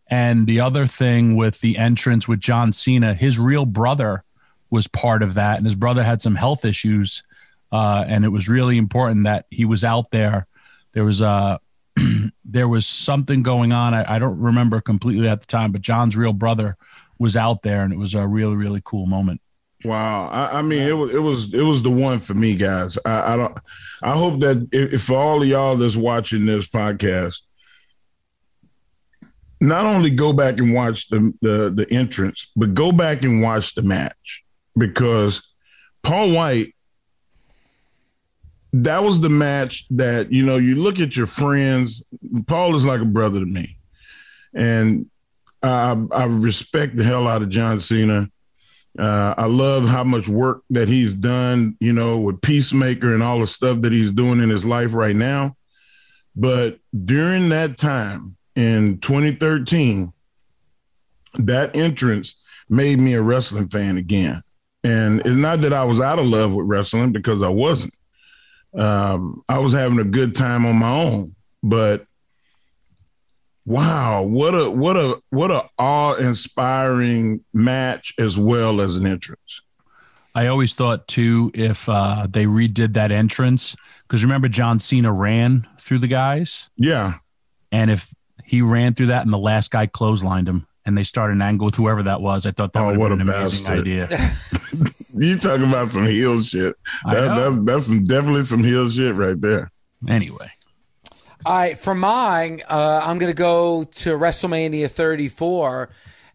And 0.09 0.47
the 0.47 0.61
other 0.61 0.87
thing 0.87 1.37
with 1.37 1.61
the 1.61 1.79
entrance 1.79 2.29
with 2.29 2.41
John 2.41 2.73
Cena, 2.73 3.15
his 3.15 3.39
real 3.39 3.65
brother 3.65 4.25
was 4.69 4.87
part 4.87 5.23
of 5.23 5.35
that, 5.35 5.57
and 5.57 5.67
his 5.67 5.75
brother 5.75 6.03
had 6.03 6.21
some 6.21 6.35
health 6.35 6.65
issues, 6.65 7.23
uh, 7.71 8.05
and 8.07 8.25
it 8.25 8.29
was 8.29 8.49
really 8.49 8.79
important 8.79 9.25
that 9.25 9.47
he 9.51 9.65
was 9.65 9.85
out 9.85 10.11
there. 10.11 10.47
There 10.93 11.05
was 11.05 11.21
a 11.21 11.61
there 12.45 12.69
was 12.69 12.87
something 12.87 13.43
going 13.43 13.73
on. 13.73 13.95
I, 13.95 14.17
I 14.17 14.19
don't 14.19 14.39
remember 14.39 14.81
completely 14.81 15.29
at 15.29 15.41
the 15.41 15.47
time, 15.47 15.73
but 15.73 15.83
John's 15.83 16.17
real 16.17 16.33
brother 16.33 16.77
was 17.19 17.37
out 17.37 17.63
there, 17.63 17.83
and 17.83 17.93
it 17.93 17.99
was 17.99 18.15
a 18.15 18.27
really 18.27 18.57
really 18.57 18.83
cool 18.85 19.07
moment. 19.07 19.41
Wow, 19.85 20.29
I, 20.29 20.59
I, 20.59 20.63
mean, 20.63 20.83
it 20.83 20.93
was 20.93 21.15
it 21.15 21.19
was 21.19 21.55
it 21.55 21.63
was 21.63 21.83
the 21.83 21.91
one 21.91 22.21
for 22.21 22.35
me, 22.35 22.55
guys. 22.55 22.99
I, 23.05 23.33
I 23.33 23.37
don't. 23.37 23.59
I 24.03 24.13
hope 24.13 24.41
that 24.41 24.69
if, 24.73 24.93
if, 24.93 25.11
all 25.11 25.43
of 25.43 25.49
y'all 25.49 25.77
that's 25.77 25.97
watching 25.97 26.47
this 26.47 26.69
podcast, 26.69 27.41
not 29.61 29.85
only 29.85 30.11
go 30.11 30.33
back 30.33 30.59
and 30.59 30.73
watch 30.73 31.09
the, 31.09 31.33
the 31.43 31.71
the 31.71 31.93
entrance, 31.93 32.53
but 32.55 32.75
go 32.75 32.93
back 32.93 33.25
and 33.25 33.43
watch 33.43 33.75
the 33.75 33.83
match 33.83 34.45
because 34.77 35.43
Paul 36.03 36.33
White. 36.33 36.75
That 38.75 39.05
was 39.05 39.21
the 39.21 39.29
match 39.29 39.85
that 39.91 40.33
you 40.33 40.47
know. 40.47 40.57
You 40.57 40.77
look 40.77 40.99
at 40.99 41.15
your 41.15 41.27
friends. 41.27 42.05
Paul 42.47 42.75
is 42.75 42.87
like 42.87 43.03
a 43.03 43.05
brother 43.05 43.41
to 43.41 43.45
me, 43.45 43.77
and 44.55 45.11
I, 45.63 45.97
I 46.11 46.25
respect 46.25 46.97
the 46.97 47.05
hell 47.05 47.29
out 47.29 47.43
of 47.43 47.49
John 47.49 47.81
Cena. 47.81 48.29
Uh, 48.99 49.35
I 49.39 49.47
love 49.47 49.87
how 49.87 50.05
much 50.05 50.29
work 50.29 50.65
that 50.71 50.89
he's 50.89 51.15
done, 51.15 51.77
you 51.81 51.93
know, 51.93 52.19
with 52.19 52.43
Peacemaker 52.43 53.15
and 53.15 53.23
all 53.23 53.39
the 53.39 53.47
stuff 53.47 53.81
that 53.83 53.93
he's 53.93 54.13
doing 54.13 54.41
in 54.41 54.51
his 54.51 54.65
life 54.65 54.93
right 54.93 55.17
now. 55.17 55.57
But 56.37 56.79
during 57.05 57.49
that 57.51 57.79
time 57.79 58.37
in 58.55 58.99
2013, 58.99 60.13
that 61.35 61.75
entrance 61.75 62.41
made 62.69 63.01
me 63.01 63.15
a 63.15 63.23
wrestling 63.23 63.69
fan 63.69 63.97
again. 63.97 64.43
And 64.85 65.21
it's 65.21 65.29
not 65.29 65.61
that 65.61 65.73
I 65.73 65.85
was 65.85 66.01
out 66.01 66.19
of 66.19 66.27
love 66.27 66.53
with 66.53 66.67
wrestling 66.67 67.13
because 67.13 67.43
I 67.43 67.49
wasn't. 67.49 67.95
Um, 68.75 69.43
I 69.49 69.59
was 69.59 69.73
having 69.73 70.01
a 70.01 70.05
good 70.05 70.35
time 70.35 70.67
on 70.67 70.77
my 70.77 70.91
own, 70.91 71.35
but 71.63 72.07
Wow, 73.65 74.23
what 74.23 74.55
a 74.55 74.71
what 74.71 74.97
a 74.97 75.23
what 75.31 75.51
a 75.51 75.69
awe-inspiring 75.79 77.45
match 77.53 78.15
as 78.19 78.39
well 78.39 78.81
as 78.81 78.97
an 78.97 79.07
entrance. 79.07 79.63
I 80.35 80.47
always 80.49 80.75
thought 80.75 81.07
too 81.07 81.51
if 81.55 81.89
uh, 81.89 82.27
they 82.29 82.47
redid 82.47 82.95
that 82.95 83.13
entrance 83.13 83.77
because 84.09 84.25
remember 84.25 84.49
John 84.49 84.81
Cena 84.81 85.13
ran 85.13 85.67
through 85.79 85.99
the 85.99 86.09
guys. 86.09 86.71
Yeah, 86.77 87.15
and 87.71 87.91
if 87.91 88.13
he 88.45 88.63
ran 88.63 88.95
through 88.95 89.07
that 89.07 89.25
and 89.25 89.33
the 89.33 89.39
last 89.39 89.71
guy 89.71 89.87
clotheslined 89.87 90.49
him 90.49 90.67
and 90.85 90.99
they 90.99 91.05
started 91.05 91.35
an 91.35 91.43
angle 91.43 91.67
with 91.67 91.77
whoever 91.77 92.03
that 92.03 92.21
was, 92.21 92.47
I 92.47 92.51
thought 92.51 92.73
that 92.73 92.83
oh, 92.83 92.99
would 92.99 93.11
have 93.11 93.19
been 93.19 93.29
an 93.29 93.35
amazing 93.35 93.67
idea. 93.69 94.09
you 95.15 95.39
talking 95.39 95.69
about 95.69 95.89
some 95.89 96.07
heel 96.07 96.41
shit? 96.41 96.75
That, 97.05 97.37
that's 97.37 97.61
that's 97.61 97.87
some, 97.87 98.05
definitely 98.05 98.43
some 98.43 98.65
heel 98.65 98.91
shit 98.91 99.15
right 99.15 99.41
there. 99.41 99.71
Anyway. 100.09 100.51
All 101.45 101.57
right, 101.57 101.77
for 101.77 101.93
mine, 101.93 102.61
uh, 102.69 103.01
I'm 103.03 103.19
going 103.19 103.33
to 103.33 103.37
go 103.37 103.83
to 103.83 104.11
WrestleMania 104.11 104.89
34 104.89 105.91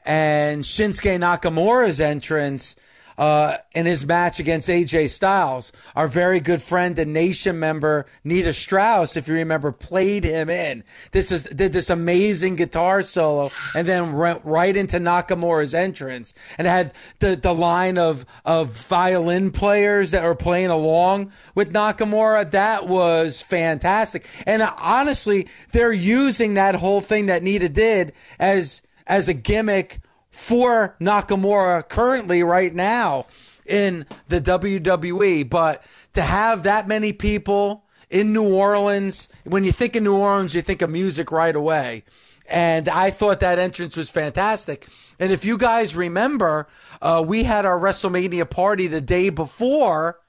and 0.05 0.63
Shinsuke 0.63 1.17
Nakamura's 1.17 2.01
entrance 2.01 2.75
uh, 3.17 3.55
in 3.73 3.85
his 3.85 4.05
match 4.05 4.39
against 4.39 4.69
AJ 4.69 5.09
Styles. 5.09 5.71
Our 5.95 6.07
very 6.07 6.39
good 6.39 6.61
friend 6.61 6.97
and 6.99 7.13
nation 7.13 7.59
member 7.59 8.05
Nita 8.23 8.53
Strauss, 8.53 9.17
if 9.17 9.27
you 9.27 9.33
remember, 9.33 9.71
played 9.71 10.23
him 10.23 10.49
in. 10.49 10.83
This 11.11 11.31
is 11.31 11.43
did 11.43 11.73
this 11.73 11.89
amazing 11.89 12.55
guitar 12.55 13.01
solo 13.01 13.51
and 13.75 13.87
then 13.87 14.13
went 14.13 14.43
right 14.45 14.75
into 14.75 14.97
Nakamura's 14.97 15.73
entrance 15.73 16.33
and 16.57 16.67
had 16.67 16.93
the 17.19 17.35
the 17.35 17.53
line 17.53 17.97
of 17.97 18.25
of 18.45 18.69
violin 18.87 19.51
players 19.51 20.11
that 20.11 20.23
were 20.23 20.35
playing 20.35 20.69
along 20.69 21.31
with 21.55 21.73
Nakamura. 21.73 22.49
That 22.51 22.87
was 22.87 23.41
fantastic. 23.41 24.25
And 24.45 24.61
honestly, 24.61 25.47
they're 25.71 25.93
using 25.93 26.53
that 26.55 26.75
whole 26.75 27.01
thing 27.01 27.27
that 27.27 27.43
Nita 27.43 27.69
did 27.69 28.13
as 28.39 28.83
as 29.07 29.27
a 29.29 29.33
gimmick 29.33 29.99
for 30.37 30.95
Nakamura 31.01 31.89
currently 31.89 32.43
right 32.43 32.71
now 32.73 33.25
in 33.65 34.05
the 34.27 34.39
WWE. 34.39 35.49
But 35.49 35.83
to 36.13 36.21
have 36.21 36.63
that 36.63 36.87
many 36.87 37.11
people 37.11 37.85
in 38.09 38.33
New 38.33 38.53
Orleans, 38.53 39.29
when 39.45 39.63
you 39.63 39.71
think 39.71 39.95
of 39.95 40.03
New 40.03 40.15
Orleans, 40.15 40.53
you 40.53 40.61
think 40.61 40.83
of 40.83 40.91
music 40.91 41.31
right 41.31 41.55
away. 41.55 42.03
And 42.47 42.87
I 42.87 43.09
thought 43.09 43.39
that 43.39 43.57
entrance 43.57 43.97
was 43.97 44.11
fantastic. 44.11 44.87
And 45.19 45.31
if 45.31 45.43
you 45.43 45.57
guys 45.57 45.95
remember, 45.95 46.67
uh, 47.01 47.23
we 47.25 47.43
had 47.43 47.65
our 47.65 47.79
WrestleMania 47.79 48.47
party 48.47 48.85
the 48.85 49.01
day 49.01 49.31
before, 49.31 50.19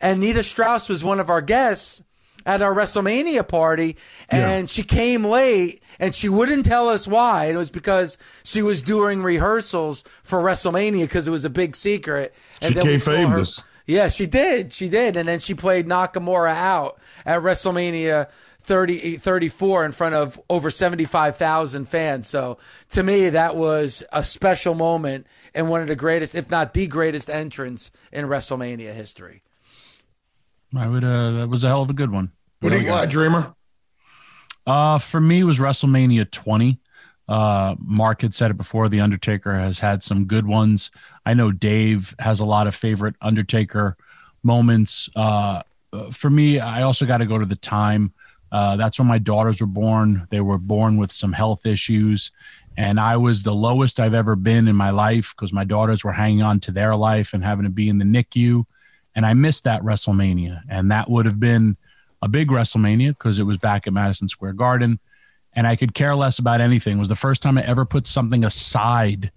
and 0.00 0.20
Nita 0.20 0.42
Strauss 0.42 0.88
was 0.88 1.04
one 1.04 1.20
of 1.20 1.30
our 1.30 1.40
guests 1.40 2.02
at 2.46 2.62
our 2.62 2.74
WrestleMania 2.74 3.46
party 3.46 3.96
and 4.28 4.62
yeah. 4.62 4.66
she 4.66 4.82
came 4.82 5.24
late 5.24 5.82
and 5.98 6.14
she 6.14 6.28
wouldn't 6.28 6.66
tell 6.66 6.88
us 6.88 7.06
why. 7.06 7.46
It 7.46 7.56
was 7.56 7.70
because 7.70 8.18
she 8.44 8.62
was 8.62 8.82
doing 8.82 9.22
rehearsals 9.22 10.02
for 10.22 10.40
WrestleMania 10.40 11.02
because 11.02 11.28
it 11.28 11.30
was 11.30 11.44
a 11.44 11.50
big 11.50 11.76
secret. 11.76 12.34
And 12.60 12.74
she 12.74 12.80
then 12.80 12.86
we 12.86 12.98
saw 12.98 13.28
her. 13.28 13.44
Yeah, 13.86 14.08
she 14.08 14.26
did. 14.26 14.72
She 14.72 14.88
did. 14.88 15.16
And 15.16 15.28
then 15.28 15.38
she 15.38 15.54
played 15.54 15.86
Nakamura 15.86 16.54
out 16.54 16.98
at 17.26 17.42
WrestleMania 17.42 18.30
30, 18.60 19.16
34 19.16 19.84
in 19.84 19.92
front 19.92 20.14
of 20.14 20.40
over 20.48 20.70
75,000 20.70 21.86
fans. 21.86 22.28
So 22.28 22.58
to 22.90 23.02
me, 23.02 23.28
that 23.30 23.56
was 23.56 24.04
a 24.12 24.24
special 24.24 24.74
moment 24.74 25.26
and 25.54 25.68
one 25.68 25.82
of 25.82 25.88
the 25.88 25.96
greatest, 25.96 26.34
if 26.34 26.50
not 26.50 26.74
the 26.74 26.86
greatest 26.86 27.28
entrance 27.28 27.90
in 28.12 28.26
WrestleMania 28.26 28.94
history. 28.94 29.42
I 30.76 30.88
would. 30.88 31.04
Uh, 31.04 31.32
that 31.32 31.48
was 31.48 31.64
a 31.64 31.68
hell 31.68 31.82
of 31.82 31.90
a 31.90 31.94
good 31.94 32.10
one. 32.10 32.32
What 32.60 32.70
do 32.70 32.78
you 32.80 32.86
got, 32.86 33.10
Dreamer? 33.10 33.54
Uh, 34.66 34.98
for 34.98 35.20
me, 35.20 35.44
was 35.44 35.58
WrestleMania 35.58 36.30
20. 36.30 36.78
Uh, 37.28 37.74
Mark 37.78 38.22
had 38.22 38.34
said 38.34 38.50
it 38.50 38.56
before. 38.56 38.88
The 38.88 39.00
Undertaker 39.00 39.54
has 39.54 39.80
had 39.80 40.02
some 40.02 40.26
good 40.26 40.46
ones. 40.46 40.90
I 41.26 41.34
know 41.34 41.50
Dave 41.50 42.14
has 42.18 42.40
a 42.40 42.44
lot 42.44 42.66
of 42.66 42.74
favorite 42.74 43.16
Undertaker 43.20 43.96
moments. 44.42 45.08
Uh, 45.14 45.62
for 46.12 46.30
me, 46.30 46.58
I 46.58 46.82
also 46.82 47.06
got 47.06 47.18
to 47.18 47.26
go 47.26 47.38
to 47.38 47.46
the 47.46 47.56
time. 47.56 48.12
Uh, 48.50 48.76
that's 48.76 48.98
when 48.98 49.08
my 49.08 49.18
daughters 49.18 49.60
were 49.60 49.66
born. 49.66 50.26
They 50.30 50.40
were 50.40 50.58
born 50.58 50.98
with 50.98 51.10
some 51.10 51.32
health 51.32 51.64
issues, 51.64 52.30
and 52.76 53.00
I 53.00 53.16
was 53.16 53.42
the 53.42 53.54
lowest 53.54 53.98
I've 53.98 54.14
ever 54.14 54.36
been 54.36 54.68
in 54.68 54.76
my 54.76 54.90
life 54.90 55.34
because 55.34 55.52
my 55.52 55.64
daughters 55.64 56.04
were 56.04 56.12
hanging 56.12 56.42
on 56.42 56.60
to 56.60 56.72
their 56.72 56.94
life 56.94 57.32
and 57.32 57.42
having 57.42 57.64
to 57.64 57.70
be 57.70 57.88
in 57.88 57.98
the 57.98 58.04
NICU 58.04 58.64
and 59.14 59.26
I 59.26 59.34
missed 59.34 59.64
that 59.64 59.82
WrestleMania, 59.82 60.62
and 60.68 60.90
that 60.90 61.10
would 61.10 61.26
have 61.26 61.40
been 61.40 61.76
a 62.22 62.28
big 62.28 62.48
WrestleMania 62.48 63.08
because 63.08 63.38
it 63.38 63.44
was 63.44 63.58
back 63.58 63.86
at 63.86 63.92
Madison 63.92 64.28
Square 64.28 64.54
Garden, 64.54 64.98
and 65.54 65.66
I 65.66 65.76
could 65.76 65.94
care 65.94 66.14
less 66.14 66.38
about 66.38 66.60
anything. 66.60 66.96
It 66.96 67.00
was 67.00 67.08
the 67.08 67.16
first 67.16 67.42
time 67.42 67.58
I 67.58 67.62
ever 67.62 67.84
put 67.84 68.06
something 68.06 68.44
aside 68.44 69.32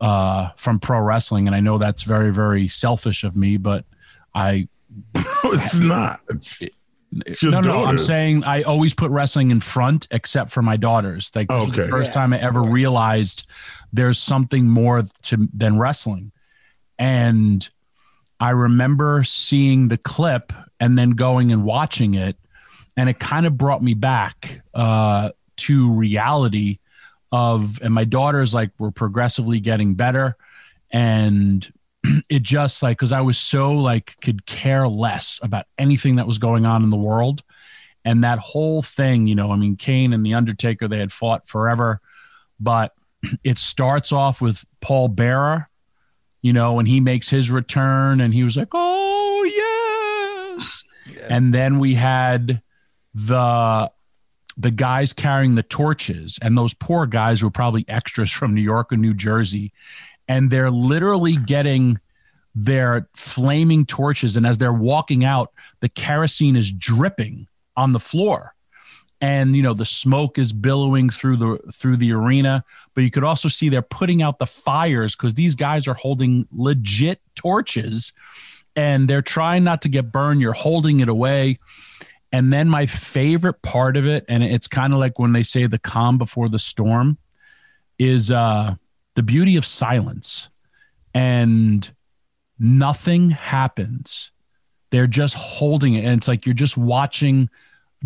uh, 0.00 0.50
from 0.56 0.78
pro 0.78 1.00
wrestling, 1.00 1.46
and 1.46 1.56
I 1.56 1.60
know 1.60 1.78
that's 1.78 2.02
very, 2.02 2.32
very 2.32 2.68
selfish 2.68 3.24
of 3.24 3.36
me, 3.36 3.56
but 3.56 3.84
I. 4.34 4.68
it's 5.44 5.78
not. 5.78 6.20
It's, 6.28 6.62
it's 7.12 7.42
no, 7.42 7.60
no, 7.60 7.84
I'm 7.84 7.98
saying 7.98 8.44
I 8.44 8.62
always 8.62 8.94
put 8.94 9.10
wrestling 9.10 9.50
in 9.50 9.60
front, 9.60 10.06
except 10.10 10.50
for 10.50 10.62
my 10.62 10.76
daughters. 10.76 11.30
Like 11.34 11.50
okay. 11.50 11.82
the 11.82 11.88
first 11.88 12.08
yeah, 12.08 12.14
time 12.14 12.32
I 12.32 12.40
ever 12.40 12.62
realized 12.62 13.48
there's 13.92 14.18
something 14.18 14.68
more 14.68 15.02
to 15.22 15.48
than 15.54 15.78
wrestling, 15.78 16.32
and 16.98 17.68
I 18.38 18.50
remember 18.50 19.24
seeing 19.24 19.88
the 19.88 19.96
clip 19.96 20.52
and 20.78 20.98
then 20.98 21.10
going 21.10 21.52
and 21.52 21.64
watching 21.64 22.14
it, 22.14 22.36
and 22.96 23.08
it 23.08 23.18
kind 23.18 23.46
of 23.46 23.56
brought 23.56 23.82
me 23.82 23.94
back 23.94 24.62
uh, 24.74 25.30
to 25.56 25.92
reality 25.92 26.78
of, 27.32 27.80
and 27.82 27.92
my 27.94 28.04
daughters 28.04 28.54
like 28.54 28.70
were 28.78 28.90
progressively 28.90 29.60
getting 29.60 29.94
better, 29.94 30.36
and 30.90 31.70
it 32.28 32.42
just 32.42 32.82
like 32.82 32.98
because 32.98 33.12
I 33.12 33.22
was 33.22 33.38
so 33.38 33.72
like 33.72 34.16
could 34.20 34.44
care 34.46 34.86
less 34.86 35.40
about 35.42 35.66
anything 35.78 36.16
that 36.16 36.26
was 36.26 36.38
going 36.38 36.66
on 36.66 36.82
in 36.82 36.90
the 36.90 36.96
world, 36.96 37.42
and 38.04 38.22
that 38.22 38.38
whole 38.38 38.82
thing, 38.82 39.26
you 39.26 39.34
know, 39.34 39.50
I 39.50 39.56
mean, 39.56 39.76
Kane 39.76 40.12
and 40.12 40.24
the 40.24 40.34
Undertaker 40.34 40.88
they 40.88 40.98
had 40.98 41.12
fought 41.12 41.48
forever, 41.48 42.00
but 42.60 42.92
it 43.44 43.56
starts 43.56 44.12
off 44.12 44.42
with 44.42 44.64
Paul 44.80 45.08
Bearer 45.08 45.68
you 46.46 46.52
know, 46.52 46.74
when 46.74 46.86
he 46.86 47.00
makes 47.00 47.28
his 47.28 47.50
return 47.50 48.20
and 48.20 48.32
he 48.32 48.44
was 48.44 48.56
like, 48.56 48.68
oh, 48.70 50.54
yes. 50.56 50.84
Yeah. 51.12 51.36
And 51.36 51.52
then 51.52 51.80
we 51.80 51.94
had 51.94 52.62
the 53.14 53.90
the 54.56 54.70
guys 54.70 55.12
carrying 55.12 55.56
the 55.56 55.64
torches 55.64 56.38
and 56.40 56.56
those 56.56 56.72
poor 56.72 57.04
guys 57.04 57.42
were 57.42 57.50
probably 57.50 57.84
extras 57.88 58.30
from 58.30 58.54
New 58.54 58.60
York 58.62 58.92
or 58.92 58.96
New 58.96 59.12
Jersey 59.12 59.72
and 60.28 60.48
they're 60.48 60.70
literally 60.70 61.34
getting 61.34 61.98
their 62.54 63.08
flaming 63.16 63.84
torches 63.84 64.36
and 64.36 64.46
as 64.46 64.56
they're 64.56 64.72
walking 64.72 65.24
out 65.24 65.52
the 65.80 65.88
kerosene 65.88 66.54
is 66.54 66.70
dripping 66.70 67.48
on 67.76 67.92
the 67.92 68.00
floor 68.00 68.54
and 69.20 69.56
you 69.56 69.62
know 69.62 69.72
the 69.74 69.84
smoke 69.84 70.38
is 70.38 70.52
billowing 70.52 71.08
through 71.08 71.36
the 71.36 71.58
through 71.72 71.96
the 71.96 72.12
arena 72.12 72.62
but 72.94 73.02
you 73.02 73.10
could 73.10 73.24
also 73.24 73.48
see 73.48 73.68
they're 73.68 73.80
putting 73.80 74.20
out 74.20 74.38
the 74.38 74.46
fires 74.46 75.16
because 75.16 75.34
these 75.34 75.54
guys 75.54 75.88
are 75.88 75.94
holding 75.94 76.46
legit 76.52 77.20
torches 77.34 78.12
and 78.76 79.08
they're 79.08 79.22
trying 79.22 79.64
not 79.64 79.82
to 79.82 79.88
get 79.88 80.12
burned. 80.12 80.40
You're 80.40 80.52
holding 80.52 81.00
it 81.00 81.08
away. 81.08 81.58
And 82.30 82.52
then 82.52 82.68
my 82.68 82.84
favorite 82.86 83.62
part 83.62 83.96
of 83.96 84.06
it 84.06 84.24
and 84.28 84.44
it's 84.44 84.68
kind 84.68 84.92
of 84.92 84.98
like 84.98 85.18
when 85.18 85.32
they 85.32 85.42
say 85.42 85.66
the 85.66 85.78
calm 85.78 86.18
before 86.18 86.48
the 86.48 86.58
storm 86.58 87.16
is 87.98 88.30
uh 88.30 88.74
the 89.14 89.22
beauty 89.22 89.56
of 89.56 89.64
silence. 89.64 90.50
And 91.14 91.90
nothing 92.58 93.30
happens. 93.30 94.32
They're 94.90 95.06
just 95.06 95.34
holding 95.34 95.94
it 95.94 96.04
and 96.04 96.18
it's 96.18 96.28
like 96.28 96.44
you're 96.44 96.54
just 96.54 96.76
watching 96.76 97.48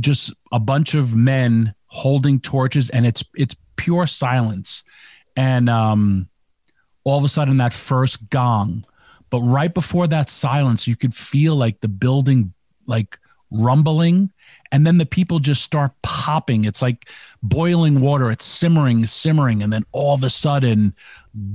just 0.01 0.33
a 0.53 0.61
bunch 0.61 0.95
of 0.95 1.15
men 1.15 1.75
holding 1.87 2.41
torches 2.41 2.91
and 2.91 3.07
it's 3.07 3.25
it's 3.35 3.57
pure 3.77 4.07
silence. 4.07 4.83
And 5.37 5.69
um 5.69 6.29
all 7.05 7.19
of 7.19 7.25
a 7.25 7.29
sudden 7.29 7.57
that 7.59 7.73
first 7.73 8.29
gong 8.31 8.85
but 9.31 9.41
right 9.41 9.73
before 9.73 10.07
that 10.07 10.29
silence 10.29 10.87
you 10.87 10.97
could 10.97 11.15
feel 11.15 11.57
like 11.57 11.81
the 11.81 11.89
building 11.89 12.53
like 12.87 13.19
rumbling 13.51 14.31
and 14.73 14.87
then 14.87 14.99
the 14.99 15.07
people 15.07 15.41
just 15.41 15.63
start 15.63 15.93
popping. 16.03 16.65
It's 16.65 16.81
like 16.81 17.09
boiling 17.43 18.01
water. 18.01 18.31
It's 18.31 18.45
simmering 18.45 19.05
simmering 19.07 19.63
and 19.63 19.73
then 19.73 19.85
all 19.93 20.15
of 20.15 20.23
a 20.23 20.31
sudden 20.31 20.95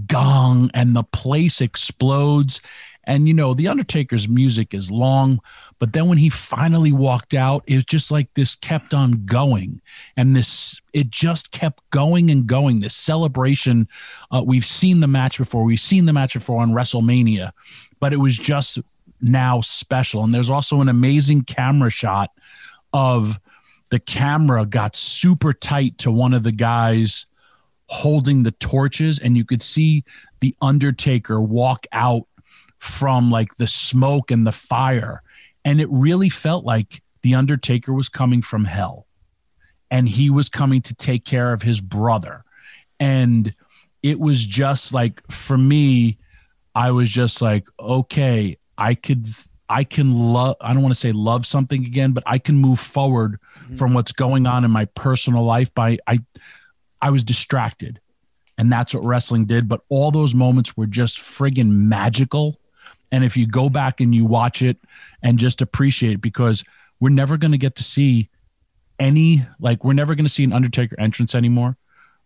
gong 0.08 0.70
and 0.74 0.96
the 0.96 1.04
place 1.04 1.62
explodes 1.62 2.62
and 3.08 3.28
you 3.28 3.34
know 3.34 3.54
the 3.54 3.68
undertaker's 3.68 4.28
music 4.28 4.74
is 4.74 4.92
long 4.92 5.40
but 5.78 5.94
then 5.94 6.08
when 6.08 6.18
he 6.18 6.30
finally 6.30 6.92
walked 6.92 7.34
out, 7.34 7.64
it 7.68 7.76
was 7.76 7.84
just 7.84 8.10
like 8.10 8.34
this 8.34 8.56
kept 8.56 8.94
on 8.94 9.26
going. 9.26 9.82
And 10.16 10.36
this, 10.36 10.80
it 10.94 11.10
just 11.10 11.52
kept 11.52 11.88
going 11.90 12.32
and 12.32 12.48
going. 12.48 12.80
This 12.80 12.96
celebration, 12.96 13.88
uh, 14.32 14.44
we've 14.46 14.66
seen 14.66 15.02
the 15.02 15.08
match 15.08 15.38
before. 15.38 15.64
We've 15.64 15.80
seen 15.80 16.06
the 16.06 16.14
match 16.14 16.34
before 16.34 16.62
on 16.62 16.72
WrestleMania, 16.72 17.52
but 18.00 18.14
it 18.14 18.18
was 18.18 18.38
just 18.38 18.80
now 19.22 19.60
special. 19.62 20.24
And 20.24 20.34
there's 20.34 20.50
also 20.50 20.82
an 20.82 20.90
amazing 20.90 21.44
camera 21.44 21.90
shot 21.90 22.32
of 22.94 23.40
the 23.90 24.00
camera 24.00 24.66
got 24.66 24.96
super 24.96 25.52
tight 25.52 25.98
to 26.00 26.12
one 26.12 26.34
of 26.34 26.44
the 26.44 26.52
guys 26.52 27.26
holding 27.88 28.44
the 28.44 28.52
torches, 28.52 29.20
and 29.20 29.38
you 29.38 29.46
could 29.46 29.62
see 29.62 30.04
the 30.40 30.56
Undertaker 30.62 31.40
walk 31.40 31.86
out 31.92 32.28
from 32.86 33.32
like 33.32 33.56
the 33.56 33.68
smoke 33.68 34.32
and 34.32 34.46
the 34.46 34.52
fire 34.52 35.22
and 35.66 35.82
it 35.82 35.90
really 35.90 36.30
felt 36.30 36.64
like 36.64 37.02
The 37.24 37.34
Undertaker 37.34 37.92
was 37.92 38.08
coming 38.08 38.44
from 38.44 38.66
hell 38.66 39.08
and 39.90 40.08
he 40.08 40.30
was 40.30 40.48
coming 40.48 40.82
to 40.84 40.94
take 40.94 41.26
care 41.26 41.52
of 41.52 41.64
his 41.64 41.82
brother. 41.82 42.46
And 43.00 43.54
it 44.04 44.20
was 44.20 44.46
just 44.46 44.94
like, 44.94 45.22
for 45.32 45.58
me, 45.58 46.20
I 46.76 46.92
was 46.92 47.10
just 47.10 47.42
like, 47.42 47.68
okay, 47.80 48.58
I 48.78 48.94
could, 48.94 49.28
I 49.68 49.84
can 49.84 50.12
love, 50.12 50.58
I 50.62 50.74
don't 50.74 50.84
want 50.84 50.94
to 50.94 51.00
say 51.00 51.12
love 51.12 51.46
something 51.48 51.84
again, 51.84 52.12
but 52.12 52.24
I 52.28 52.38
can 52.38 52.56
move 52.56 52.80
forward 52.80 53.40
mm-hmm. 53.58 53.78
from 53.78 53.96
what's 53.96 54.12
going 54.12 54.46
on 54.46 54.64
in 54.64 54.72
my 54.72 54.86
personal 54.86 55.44
life 55.44 55.74
by, 55.74 55.98
I, 56.06 56.20
I 57.02 57.10
was 57.10 57.24
distracted. 57.24 58.00
And 58.58 58.72
that's 58.72 58.94
what 58.94 59.04
wrestling 59.04 59.46
did. 59.46 59.68
But 59.68 59.82
all 59.90 60.12
those 60.12 60.36
moments 60.36 60.78
were 60.78 60.86
just 60.86 61.18
friggin' 61.18 61.70
magical 61.70 62.60
and 63.16 63.24
if 63.24 63.38
you 63.38 63.48
go 63.48 63.70
back 63.70 64.02
and 64.02 64.14
you 64.14 64.26
watch 64.26 64.62
it 64.62 64.78
and 65.24 65.40
just 65.40 65.62
appreciate 65.62 66.16
it, 66.16 66.22
because 66.22 66.66
we're 67.00 67.12
never 67.12 67.38
going 67.38 67.54
to 67.54 67.58
get 67.58 67.78
to 67.78 67.84
see 67.84 68.30
any, 69.00 69.42
like, 69.58 69.86
we're 69.86 69.94
never 69.94 70.16
going 70.16 70.26
to 70.26 70.30
see 70.30 70.44
an 70.44 70.52
Undertaker 70.52 71.00
entrance 71.00 71.34
anymore. 71.34 71.78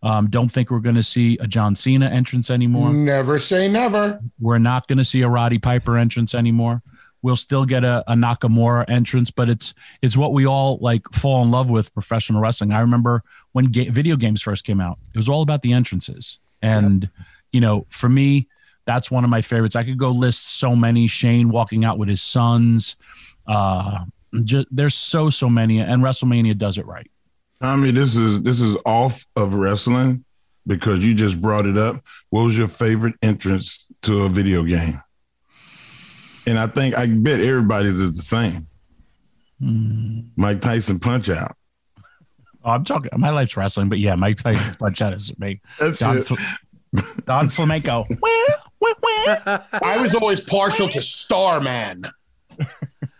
Um, 0.01 0.31
don't 0.31 0.49
think 0.49 0.71
we're 0.71 0.79
going 0.79 0.95
to 0.95 1.03
see 1.03 1.37
a 1.41 1.45
John 1.45 1.75
Cena 1.75 2.07
entrance 2.07 2.49
anymore. 2.49 2.91
Never 2.91 3.39
say 3.39 3.67
never. 3.67 4.19
We're 4.39 4.57
not 4.57 4.87
going 4.87 4.97
to 4.97 5.03
see 5.03 5.21
a 5.21 5.29
Roddy 5.29 5.59
Piper 5.59 5.95
entrance 5.95 6.33
anymore. 6.33 6.81
We'll 7.21 7.35
still 7.35 7.65
get 7.65 7.83
a, 7.83 8.03
a, 8.07 8.15
Nakamura 8.15 8.89
entrance, 8.89 9.29
but 9.29 9.47
it's 9.47 9.75
it's 10.01 10.17
what 10.17 10.33
we 10.33 10.47
all 10.47 10.79
like 10.81 11.07
fall 11.13 11.43
in 11.43 11.51
love 11.51 11.69
with 11.69 11.93
professional 11.93 12.41
wrestling. 12.41 12.71
I 12.71 12.79
remember 12.79 13.23
when 13.51 13.65
ga- 13.65 13.89
video 13.89 14.15
games 14.15 14.41
first 14.41 14.65
came 14.65 14.81
out, 14.81 14.97
it 15.13 15.17
was 15.17 15.29
all 15.29 15.43
about 15.43 15.61
the 15.61 15.73
entrances, 15.73 16.39
and 16.63 17.03
yep. 17.03 17.11
you 17.51 17.61
know, 17.61 17.85
for 17.89 18.09
me, 18.09 18.47
that's 18.89 19.11
one 19.11 19.23
of 19.23 19.29
my 19.29 19.43
favorites. 19.43 19.75
I 19.75 19.83
could 19.83 19.99
go 19.99 20.09
list 20.09 20.57
so 20.57 20.75
many. 20.75 21.05
Shane 21.05 21.49
walking 21.49 21.85
out 21.85 21.99
with 21.99 22.09
his 22.09 22.23
sons. 22.23 22.95
Uh, 23.45 24.05
just, 24.43 24.67
there's 24.71 24.95
so 24.95 25.29
so 25.29 25.47
many, 25.47 25.79
and 25.79 26.01
WrestleMania 26.01 26.57
does 26.57 26.79
it 26.79 26.87
right. 26.87 27.09
Tommy, 27.61 27.91
this 27.91 28.15
is 28.15 28.41
this 28.41 28.61
is 28.61 28.75
off 28.87 29.27
of 29.35 29.53
wrestling 29.53 30.25
because 30.65 31.05
you 31.05 31.13
just 31.13 31.39
brought 31.39 31.67
it 31.67 31.77
up. 31.77 32.03
What 32.31 32.45
was 32.45 32.57
your 32.57 32.67
favorite 32.67 33.13
entrance 33.21 33.85
to 34.01 34.23
a 34.23 34.29
video 34.29 34.63
game? 34.63 34.99
And 36.47 36.57
I 36.57 36.65
think 36.65 36.97
I 36.97 37.05
bet 37.05 37.41
everybody's 37.41 37.99
is 37.99 38.15
the 38.15 38.23
same. 38.23 38.65
Mm. 39.61 40.29
Mike 40.35 40.61
Tyson 40.61 40.99
Punch 40.99 41.29
Out. 41.29 41.55
Oh, 42.65 42.71
I'm 42.71 42.85
talking. 42.85 43.11
My 43.17 43.29
life's 43.29 43.55
wrestling, 43.55 43.87
but 43.87 43.99
yeah, 43.99 44.15
Mike 44.15 44.41
Tyson 44.41 44.73
Punch 44.79 44.99
Out 45.03 45.13
is 45.13 45.37
me. 45.37 45.61
That's 45.79 45.99
Don, 45.99 46.17
it. 46.17 46.31
Don 47.25 47.49
Flamenco. 47.49 48.07
I 48.81 49.97
was 50.01 50.15
always 50.15 50.41
partial 50.41 50.89
to 50.89 51.01
Starman. 51.01 52.03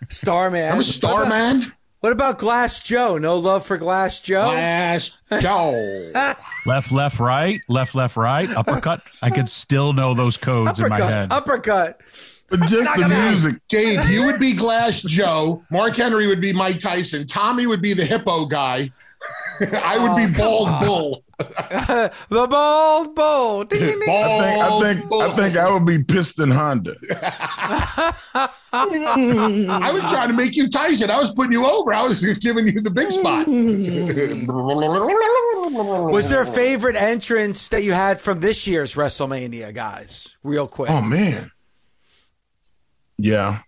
Starman. 0.10 0.72
I'm 0.74 0.80
a 0.80 0.84
Starman. 0.84 1.72
What 2.02 2.14
about 2.14 2.40
Glass 2.40 2.82
Joe? 2.82 3.18
No 3.18 3.38
love 3.38 3.66
for 3.66 3.78
Glass 3.78 4.22
Joe? 4.22 4.52
Glass 4.52 5.22
Joe. 5.42 6.12
left, 6.66 6.94
left, 6.94 7.20
right, 7.20 7.60
left, 7.68 7.94
left, 7.94 8.16
right, 8.16 8.50
uppercut. 8.56 9.02
I 9.22 9.30
could 9.30 9.50
still 9.50 9.92
know 9.92 10.14
those 10.14 10.38
codes 10.38 10.80
uppercut, 10.80 11.00
in 11.00 11.06
my 11.06 11.12
head. 11.12 11.32
Uppercut. 11.32 12.02
But 12.50 12.62
just 12.62 12.90
the 12.96 13.08
music. 13.10 13.62
Dave, 13.68 14.10
you 14.10 14.26
would 14.26 14.40
be 14.40 14.54
Glass 14.54 15.02
Joe. 15.02 15.64
Mark 15.70 15.96
Henry 15.98 16.26
would 16.26 16.42
be 16.42 16.54
Mike 16.54 16.80
Tyson. 16.80 17.28
Tommy 17.28 17.68
would 17.68 17.82
be 17.82 17.94
the 17.94 18.06
hippo 18.06 18.46
guy. 18.46 18.92
I 19.84 19.98
would 19.98 20.12
oh, 20.12 20.28
be 20.28 20.34
Bald 20.34 20.80
Bull. 20.82 21.24
the 21.40 22.48
bald 22.50 23.16
bull. 23.16 23.62
I 23.62 23.66
think 23.66 24.10
I 24.10 24.80
think 24.82 25.14
I 25.14 25.36
think 25.36 25.58
I 25.58 25.72
would 25.72 25.86
be 25.86 26.04
Piston 26.04 26.52
Honda. 26.52 26.94
I 28.74 29.92
was 29.94 30.04
trying 30.12 30.28
to 30.30 30.36
make 30.36 30.58
you 30.58 30.70
Tyson. 30.70 31.10
I 31.10 31.18
was 31.18 31.32
putting 31.32 31.54
you 31.54 31.66
over. 31.66 31.94
I 31.94 32.04
was 32.04 32.22
giving 32.40 32.68
you 32.68 32.82
the 32.82 32.92
big 32.92 33.12
spot. 33.12 33.48
was 36.12 36.30
there 36.30 36.42
a 36.42 36.46
favorite 36.46 36.98
entrance 36.98 37.70
that 37.70 37.84
you 37.84 37.94
had 37.94 38.20
from 38.20 38.42
this 38.42 38.68
year's 38.68 38.96
WrestleMania, 38.96 39.74
guys? 39.74 40.36
Real 40.44 40.68
quick. 40.68 40.90
Oh 40.92 41.02
man. 41.02 41.52
Yeah. 43.18 43.60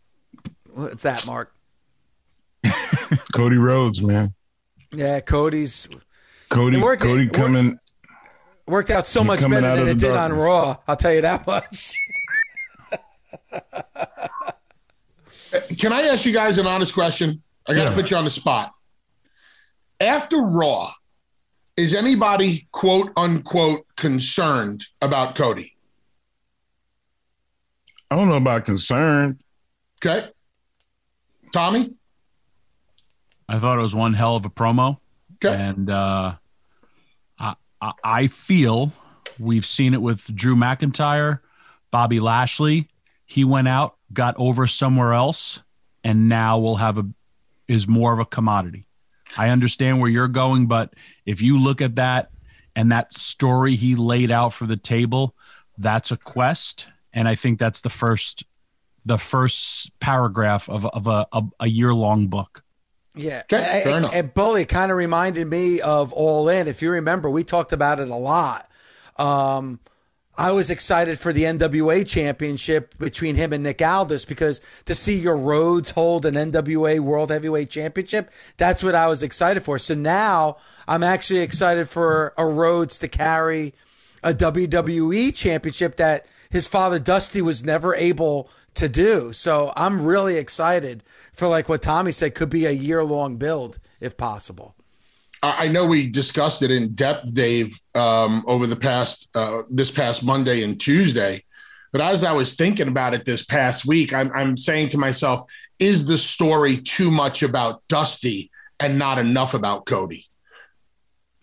What's 0.74 1.04
that, 1.04 1.26
Mark? 1.26 1.54
Cody 3.34 3.58
Rhodes, 3.58 4.02
man. 4.02 4.34
Yeah, 4.94 5.20
Cody's 5.22 5.88
Cody, 6.50 6.82
worked, 6.82 7.02
Cody 7.02 7.30
coming 7.30 7.70
worked, 7.70 7.80
worked 8.68 8.90
out 8.90 9.08
so 9.08 9.24
much 9.24 9.40
better 9.42 9.62
than 9.62 9.88
it 9.88 10.00
did 10.00 10.16
on 10.16 10.34
Raw. 10.34 10.76
I'll 10.88 10.98
tell 10.98 11.14
you 11.14 11.22
that 11.22 11.48
much. 11.48 11.96
Can 15.80 15.94
I 15.94 16.02
ask 16.04 16.26
you 16.26 16.34
guys 16.34 16.58
an 16.58 16.68
honest 16.68 16.94
question? 16.94 17.42
I 17.68 17.74
got 17.74 17.84
to 17.84 17.90
yeah. 17.92 17.96
put 17.96 18.12
you 18.12 18.18
on 18.18 18.26
the 18.26 18.32
spot. 18.32 18.72
After 20.00 20.38
Raw, 20.38 20.92
is 21.78 21.94
anybody 21.96 22.68
quote 22.72 23.12
unquote 23.16 23.86
concerned 23.96 24.86
about 25.02 25.36
Cody? 25.36 25.76
I 28.10 28.18
don't 28.18 28.28
know 28.28 28.38
about 28.38 28.66
concerned. 28.66 29.40
Okay. 30.04 30.30
Tommy? 31.54 31.94
I 33.52 33.60
thought 33.60 33.78
it 33.78 33.82
was 33.82 33.96
one 33.96 34.14
hell 34.14 34.36
of 34.36 34.46
a 34.46 34.50
promo. 34.50 34.98
Okay. 35.44 35.56
And 35.56 35.90
uh, 35.90 36.36
I 38.04 38.28
feel 38.28 38.92
we've 39.40 39.66
seen 39.66 39.94
it 39.94 40.02
with 40.02 40.34
Drew 40.36 40.56
McIntyre, 40.56 41.40
Bobby 41.90 42.20
Lashley. 42.20 42.90
He 43.26 43.44
went 43.44 43.68
out, 43.68 43.96
got 44.14 44.36
over 44.38 44.68
somewhere 44.68 45.14
else, 45.14 45.64
and 46.04 46.30
now 46.30 46.60
will 46.60 46.76
have 46.76 46.98
a 46.98 47.06
is 47.68 47.88
more 47.88 48.14
of 48.14 48.20
a 48.20 48.26
commodity. 48.26 48.88
I 49.38 49.50
understand 49.50 50.02
where 50.02 50.10
you're 50.10 50.28
going, 50.28 50.68
but 50.68 50.94
if 51.26 51.42
you 51.42 51.58
look 51.58 51.82
at 51.82 51.96
that 51.96 52.32
and 52.76 52.92
that 52.92 53.14
story 53.14 53.76
he 53.76 53.96
laid 53.96 54.30
out 54.30 54.52
for 54.52 54.66
the 54.66 54.76
table, 54.76 55.36
that's 55.78 56.12
a 56.12 56.18
quest, 56.18 56.88
and 57.14 57.28
I 57.28 57.36
think 57.36 57.58
that's 57.58 57.82
the 57.82 57.90
first 57.90 58.44
the 59.06 59.18
first 59.18 59.98
paragraph 60.00 60.70
of 60.70 60.86
of 60.86 61.08
a 61.08 61.28
a, 61.32 61.44
a 61.62 61.68
year 61.68 61.94
long 61.94 62.28
book. 62.28 62.64
Yeah, 63.16 63.44
okay, 63.52 63.82
fair 63.84 63.96
and, 63.96 64.06
enough. 64.06 64.16
And 64.16 64.34
Bully 64.34 64.66
kind 64.66 64.92
of 64.92 64.98
reminded 64.98 65.48
me 65.48 65.82
of 65.82 66.14
All 66.14 66.48
In. 66.50 66.68
If 66.68 66.82
you 66.82 66.92
remember, 66.92 67.30
we 67.30 67.44
talked 67.44 67.74
about 67.74 68.00
it 68.00 68.10
a 68.10 68.16
lot. 68.16 68.70
Um, 69.18 69.80
I 70.38 70.52
was 70.52 70.72
excited 70.72 71.20
for 71.20 71.34
the 71.34 71.44
NWA 71.44 72.08
championship 72.08 72.98
between 72.98 73.36
him 73.36 73.52
and 73.52 73.64
Nick 73.64 73.82
Aldis 73.82 74.24
because 74.26 74.62
to 74.86 74.96
see 74.96 75.20
your 75.20 75.38
Rhodes 75.38 75.92
hold 75.92 76.26
an 76.26 76.36
NWA 76.36 77.00
World 77.00 77.32
Heavyweight 77.32 77.70
Championship, 77.70 78.32
that's 78.58 78.82
what 78.82 78.96
I 78.96 79.08
was 79.08 79.24
excited 79.24 79.62
for. 79.62 79.78
So 79.78 79.94
now 79.94 80.58
I'm 80.88 81.04
actually 81.04 81.42
excited 81.42 81.90
for 81.90 82.34
a 82.38 82.46
Rhodes 82.46 82.98
to 83.00 83.10
carry 83.10 83.74
a 84.24 84.32
WWE 84.32 85.36
championship 85.36 85.98
that 85.98 86.26
his 86.52 86.68
father 86.68 87.00
Dusty 87.00 87.42
was 87.42 87.64
never 87.64 87.96
able 87.96 88.50
to 88.76 88.88
do. 88.88 89.34
So 89.34 89.72
I'm 89.76 90.06
really 90.06 90.38
excited 90.38 91.04
for 91.34 91.48
like 91.48 91.70
what 91.70 91.82
Tommy 91.82 92.12
said 92.12 92.36
could 92.36 92.50
be 92.50 92.66
a 92.66 92.72
year 92.72 93.04
long 93.04 93.38
build 93.38 93.80
if 94.00 94.18
possible. 94.18 94.76
I 95.44 95.70
know 95.70 95.88
we 95.88 96.08
discussed 96.08 96.62
it 96.62 96.70
in 96.70 96.94
depth, 96.94 97.34
Dave, 97.34 97.76
um, 97.96 98.44
over 98.46 98.68
the 98.68 98.76
past 98.76 99.28
uh, 99.36 99.64
this 99.72 99.90
past 99.90 100.24
Monday 100.24 100.64
and 100.64 100.80
Tuesday. 100.80 101.44
But 101.92 102.02
as 102.02 102.24
I 102.24 102.32
was 102.32 102.54
thinking 102.54 102.88
about 102.88 103.16
it 103.16 103.26
this 103.26 103.44
past 103.44 103.86
week, 103.86 104.14
I'm, 104.14 104.32
I'm 104.34 104.56
saying 104.56 104.90
to 104.90 105.00
myself, 105.00 105.42
is 105.80 106.06
the 106.06 106.18
story 106.18 106.78
too 106.78 107.10
much 107.10 107.42
about 107.42 107.82
Dusty 107.88 108.52
and 108.80 109.00
not 109.00 109.18
enough 109.18 109.56
about 109.56 109.88
Cody? 109.88 110.28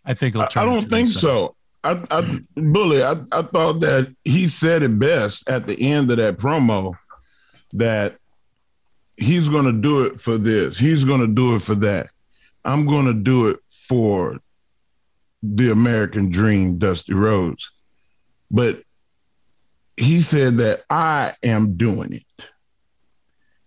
I 0.05 0.14
think 0.14 0.37
I, 0.37 0.49
I 0.55 0.64
don't 0.64 0.88
think 0.88 1.11
so. 1.11 1.57
I, 1.88 2.03
I 2.11 2.40
Bully, 2.55 3.03
I, 3.03 3.14
I 3.33 3.42
thought 3.42 3.81
that 3.81 4.14
he 4.22 4.46
said 4.46 4.83
it 4.83 4.98
best 4.98 5.48
at 5.48 5.66
the 5.66 5.81
end 5.81 6.11
of 6.11 6.18
that 6.18 6.37
promo 6.37 6.94
that 7.72 8.16
he's 9.16 9.48
going 9.48 9.64
to 9.64 9.72
do 9.72 10.03
it 10.03 10.20
for 10.20 10.37
this, 10.37 10.79
he's 10.79 11.05
going 11.05 11.22
to 11.22 11.27
do 11.27 11.55
it 11.55 11.62
for 11.62 11.74
that. 11.77 12.11
I'm 12.64 12.87
going 12.87 13.07
to 13.07 13.14
do 13.14 13.48
it 13.48 13.61
for 13.70 14.38
the 15.42 15.70
American 15.70 16.31
dream, 16.31 16.77
Dusty 16.77 17.14
Rhodes. 17.14 17.70
But 18.51 18.83
he 19.96 20.20
said 20.20 20.59
that 20.59 20.83
I 20.90 21.35
am 21.42 21.77
doing 21.77 22.12
it. 22.12 22.51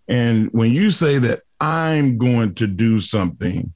And 0.06 0.48
when 0.52 0.72
you 0.72 0.92
say 0.92 1.18
that 1.18 1.42
I'm 1.60 2.18
going 2.18 2.54
to 2.56 2.68
do 2.68 3.00
something, 3.00 3.72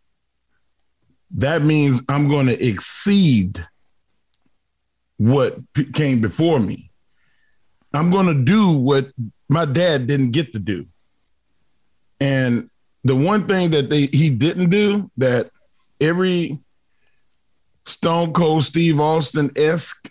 that 1.32 1.62
means 1.62 2.02
I'm 2.08 2.28
going 2.28 2.46
to 2.46 2.64
exceed 2.64 3.66
what 5.18 5.58
p- 5.74 5.90
came 5.92 6.20
before 6.20 6.58
me. 6.58 6.90
I'm 7.92 8.10
going 8.10 8.26
to 8.26 8.34
do 8.34 8.76
what 8.76 9.10
my 9.48 9.64
dad 9.64 10.06
didn't 10.06 10.32
get 10.32 10.52
to 10.52 10.58
do. 10.58 10.86
And 12.20 12.70
the 13.04 13.14
one 13.14 13.46
thing 13.46 13.70
that 13.70 13.88
they 13.88 14.06
he 14.06 14.30
didn't 14.30 14.70
do 14.70 15.10
that 15.16 15.50
every 16.00 16.58
Stone 17.86 18.32
Cold 18.32 18.64
Steve 18.64 18.98
Austin 18.98 19.50
esque 19.54 20.10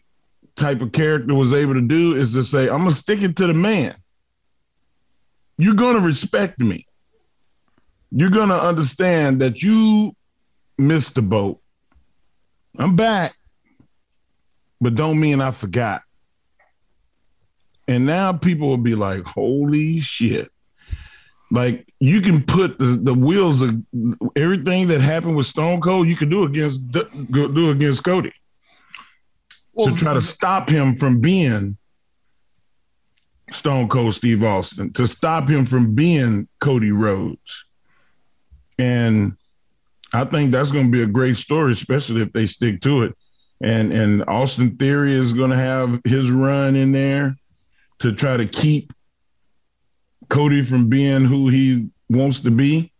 type 0.56 0.82
of 0.82 0.94
character 0.94 1.34
was 1.34 1.54
able 1.54 1.74
to 1.74 1.82
do 1.82 2.15
is 2.15 2.34
to 2.34 2.44
say, 2.44 2.70
I'm 2.70 2.80
gonna 2.80 2.91
stick 2.94 3.22
it 3.22 3.36
to 3.38 3.48
the 3.48 3.54
man. 3.54 3.96
You're 5.58 5.76
gonna 5.76 6.00
respect 6.00 6.60
me. 6.60 6.88
You're 8.12 8.30
gonna 8.30 8.58
understand 8.58 9.41
that 9.41 9.62
you 9.62 10.15
missed 10.78 11.15
the 11.15 11.22
boat. 11.22 11.60
I'm 12.78 12.96
back, 12.96 13.36
but 14.82 14.96
don't 14.96 15.20
mean 15.20 15.42
I 15.42 15.52
forgot. 15.52 16.02
And 17.88 18.06
now 18.06 18.34
people 18.34 18.68
will 18.68 18.78
be 18.78 18.96
like, 18.96 19.24
holy 19.24 20.00
shit. 20.00 20.50
Like 21.52 21.88
you 22.00 22.22
can 22.22 22.44
put 22.44 22.80
the, 22.80 23.00
the 23.02 23.14
wheels 23.14 23.62
of 23.62 23.76
everything 24.36 24.88
that 24.88 25.02
happened 25.02 25.36
with 25.36 25.46
Stone 25.46 25.82
Cold, 25.82 26.08
you 26.08 26.16
can 26.16 26.30
do 26.30 26.44
against 26.44 26.92
do 26.92 27.70
against 27.70 28.04
Cody 28.04 28.34
Well, 29.74 29.88
to 29.88 29.96
try 29.96 30.14
to 30.14 30.22
stop 30.22 30.68
him 30.68 30.96
from 30.96 31.22
being 31.22 31.78
Stone 33.52 33.90
Cold 33.90 34.16
Steve 34.16 34.44
Austin, 34.44 34.92
to 34.94 35.06
stop 35.06 35.48
him 35.48 35.66
from 35.66 35.94
being 35.94 36.48
Cody 36.60 36.92
Rhodes. 36.92 37.66
And 38.80 39.38
I 40.14 40.26
think 40.26 40.52
that's 40.52 40.72
going 40.72 40.86
to 40.86 40.92
be 40.92 41.04
a 41.04 41.08
great 41.08 41.38
story, 41.38 41.74
especially 41.74 42.22
if 42.22 42.34
they 42.34 42.48
stick 42.48 42.82
to 42.82 43.04
it. 43.04 43.16
And 43.62 43.94
and 43.94 44.24
Austin 44.28 44.76
Theory 44.78 45.13
is 45.13 45.34
going 45.34 45.52
to 45.52 45.58
have 45.58 46.02
his 46.06 46.30
run 46.30 46.76
in 46.76 46.91
there 46.91 47.36
to 48.00 48.12
try 48.12 48.38
to 48.38 48.46
keep 48.46 48.91
Cody 50.30 50.62
from 50.62 50.89
being 50.89 51.24
who 51.24 51.48
he 51.48 51.89
wants 52.10 52.41
to 52.41 52.52
be. 52.52 52.91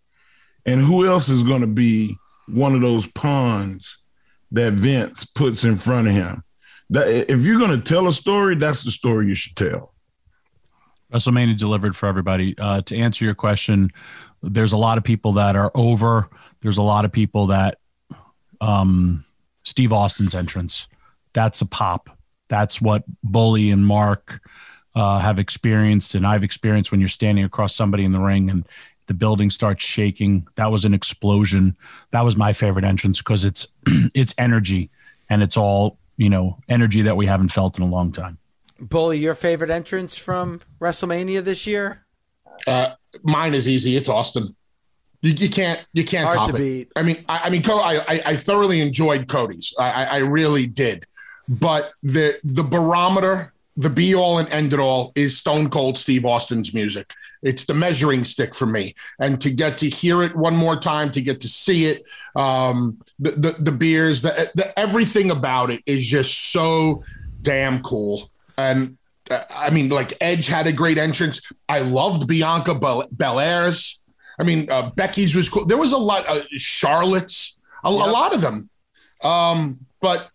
And 0.66 0.82
who 0.82 1.06
else 1.06 1.30
is 1.30 1.44
going 1.44 1.62
to 1.62 1.68
be 1.68 2.18
one 2.48 2.74
of 2.74 2.82
those 2.82 3.08
pawns 3.08 3.98
that 4.52 4.74
Vince 4.74 5.26
puts 5.26 5.64
in 5.64 5.78
front 5.78 6.08
of 6.08 6.14
him? 6.14 6.44
That 6.90 7.32
if 7.32 7.42
you're 7.42 7.60
going 7.60 7.80
to 7.80 7.82
tell 7.82 8.08
a 8.08 8.14
story, 8.14 8.56
that's 8.56 8.84
the 8.84 8.92
story 8.92 9.28
you 9.28 9.36
should 9.36 9.56
tell. 9.56 9.94
WrestleMania 11.14 11.58
delivered 11.58 11.96
for 11.96 12.08
everybody. 12.08 12.58
Uh, 12.58 12.82
to 12.84 12.98
answer 12.98 13.26
your 13.26 13.36
question, 13.36 13.92
there's 14.42 14.74
a 14.74 14.78
lot 14.78 14.98
of 14.98 15.04
people 15.04 15.34
that 15.34 15.56
are 15.56 15.72
over. 15.76 16.30
There's 16.62 16.78
a 16.78 16.84
lot 16.84 17.06
of 17.06 17.12
people 17.12 17.48
that 17.48 17.78
um, 18.62 19.25
Steve 19.66 19.92
Austin's 19.92 20.34
entrance. 20.34 20.88
That's 21.34 21.62
a 21.62 21.66
pop. 21.66 22.10
That's 22.48 22.82
what 22.82 23.04
Bully 23.24 23.72
and 23.72 23.86
Mark 23.86 24.40
uh, 24.96 25.20
have 25.20 25.40
experienced, 25.40 26.16
and 26.16 26.26
I've 26.26 26.44
experienced 26.44 26.92
when 26.92 27.02
you're 27.02 27.10
standing 27.10 27.44
across 27.44 27.76
somebody 27.76 28.06
in 28.06 28.14
the 28.14 28.20
ring 28.20 28.50
and 28.50 28.66
the 29.08 29.14
building 29.14 29.50
starts 29.50 29.84
shaking. 29.84 30.48
That 30.56 30.72
was 30.72 30.86
an 30.86 30.94
explosion. 30.94 31.76
That 32.12 32.22
was 32.22 32.38
my 32.38 32.54
favorite 32.54 32.86
entrance 32.86 33.20
because 33.20 33.44
it's 33.44 33.68
it's 34.16 34.34
energy, 34.38 34.90
and 35.30 35.44
it's 35.44 35.58
all 35.58 35.98
you 36.18 36.30
know 36.30 36.60
energy 36.70 37.02
that 37.02 37.18
we 37.18 37.26
haven't 37.26 37.50
felt 37.50 37.78
in 37.78 37.84
a 37.84 37.88
long 37.88 38.12
time. 38.12 38.38
Bully, 38.80 39.18
your 39.18 39.34
favorite 39.34 39.70
entrance 39.70 40.18
from 40.18 40.60
WrestleMania 40.80 41.44
this 41.44 41.66
year? 41.66 42.06
Uh, 42.68 42.92
mine 43.24 43.54
is 43.54 43.68
easy. 43.68 43.96
It's 43.96 44.10
Austin. 44.10 44.56
You, 45.26 45.34
you 45.34 45.50
can't 45.50 45.84
you 45.94 46.06
can't 46.06 46.26
Hard 46.28 46.38
top 46.38 46.50
to 46.52 46.56
it. 46.56 46.60
beat. 46.60 46.92
I 46.96 47.02
mean, 47.02 47.26
I, 47.28 47.42
I 47.46 47.50
mean, 47.50 47.64
I, 47.66 48.22
I 48.28 48.36
thoroughly 48.36 48.80
enjoyed 48.80 49.28
Cody's. 49.28 49.74
I, 49.80 49.90
I 49.92 50.04
I 50.04 50.18
really 50.20 50.68
did. 50.68 51.08
But 51.48 51.94
the 52.04 52.40
the 52.44 52.62
barometer, 52.62 53.52
the 53.76 53.90
be 53.90 54.14
all 54.14 54.38
and 54.38 54.48
end 54.50 54.72
it 54.72 54.80
all, 54.80 55.14
is 55.16 55.36
Stone 55.36 55.72
Cold 55.72 55.98
Steve 55.98 56.26
Austin's 56.26 56.76
music. 56.76 57.12
It's 57.42 57.66
the 57.66 57.74
measuring 57.74 58.24
stick 58.24 58.54
for 58.54 58.68
me. 58.68 58.94
And 59.20 59.42
to 59.42 59.50
get 59.50 59.80
to 59.80 59.90
hear 59.90 60.22
it 60.22 60.36
one 60.36 60.56
more 60.56 60.76
time, 60.76 61.10
to 61.10 61.22
get 61.22 61.42
to 61.42 61.48
see 61.48 61.86
it, 61.86 62.04
um, 62.36 63.00
the, 63.18 63.32
the 63.32 63.56
the 63.60 63.72
beers, 63.72 64.22
the, 64.22 64.52
the 64.54 64.78
everything 64.78 65.32
about 65.32 65.72
it 65.72 65.82
is 65.88 66.06
just 66.06 66.52
so 66.52 67.04
damn 67.42 67.82
cool. 67.82 68.30
And 68.60 69.00
uh, 69.32 69.42
I 69.56 69.72
mean, 69.72 69.90
like 69.90 70.14
Edge 70.22 70.46
had 70.46 70.68
a 70.68 70.72
great 70.72 71.00
entrance. 71.00 71.52
I 71.68 71.80
loved 71.80 72.28
Bianca 72.28 72.76
Bel- 72.76 73.08
Belair's. 73.12 74.04
I 74.40 74.44
mean, 74.44 74.70
uh, 74.70 74.90
Becky's 74.92 75.34
was 75.36 75.50
cool. 75.50 75.66
There 75.66 75.78
was 75.78 75.92
a 75.94 75.98
lot, 75.98 76.28
uh, 76.28 76.42
Charlotte's, 76.58 77.58
a, 77.84 77.90
a 77.90 77.92
lot 77.92 78.34
of 78.34 78.42
them. 78.42 78.70
Um, 79.24 79.80
but 80.02 80.30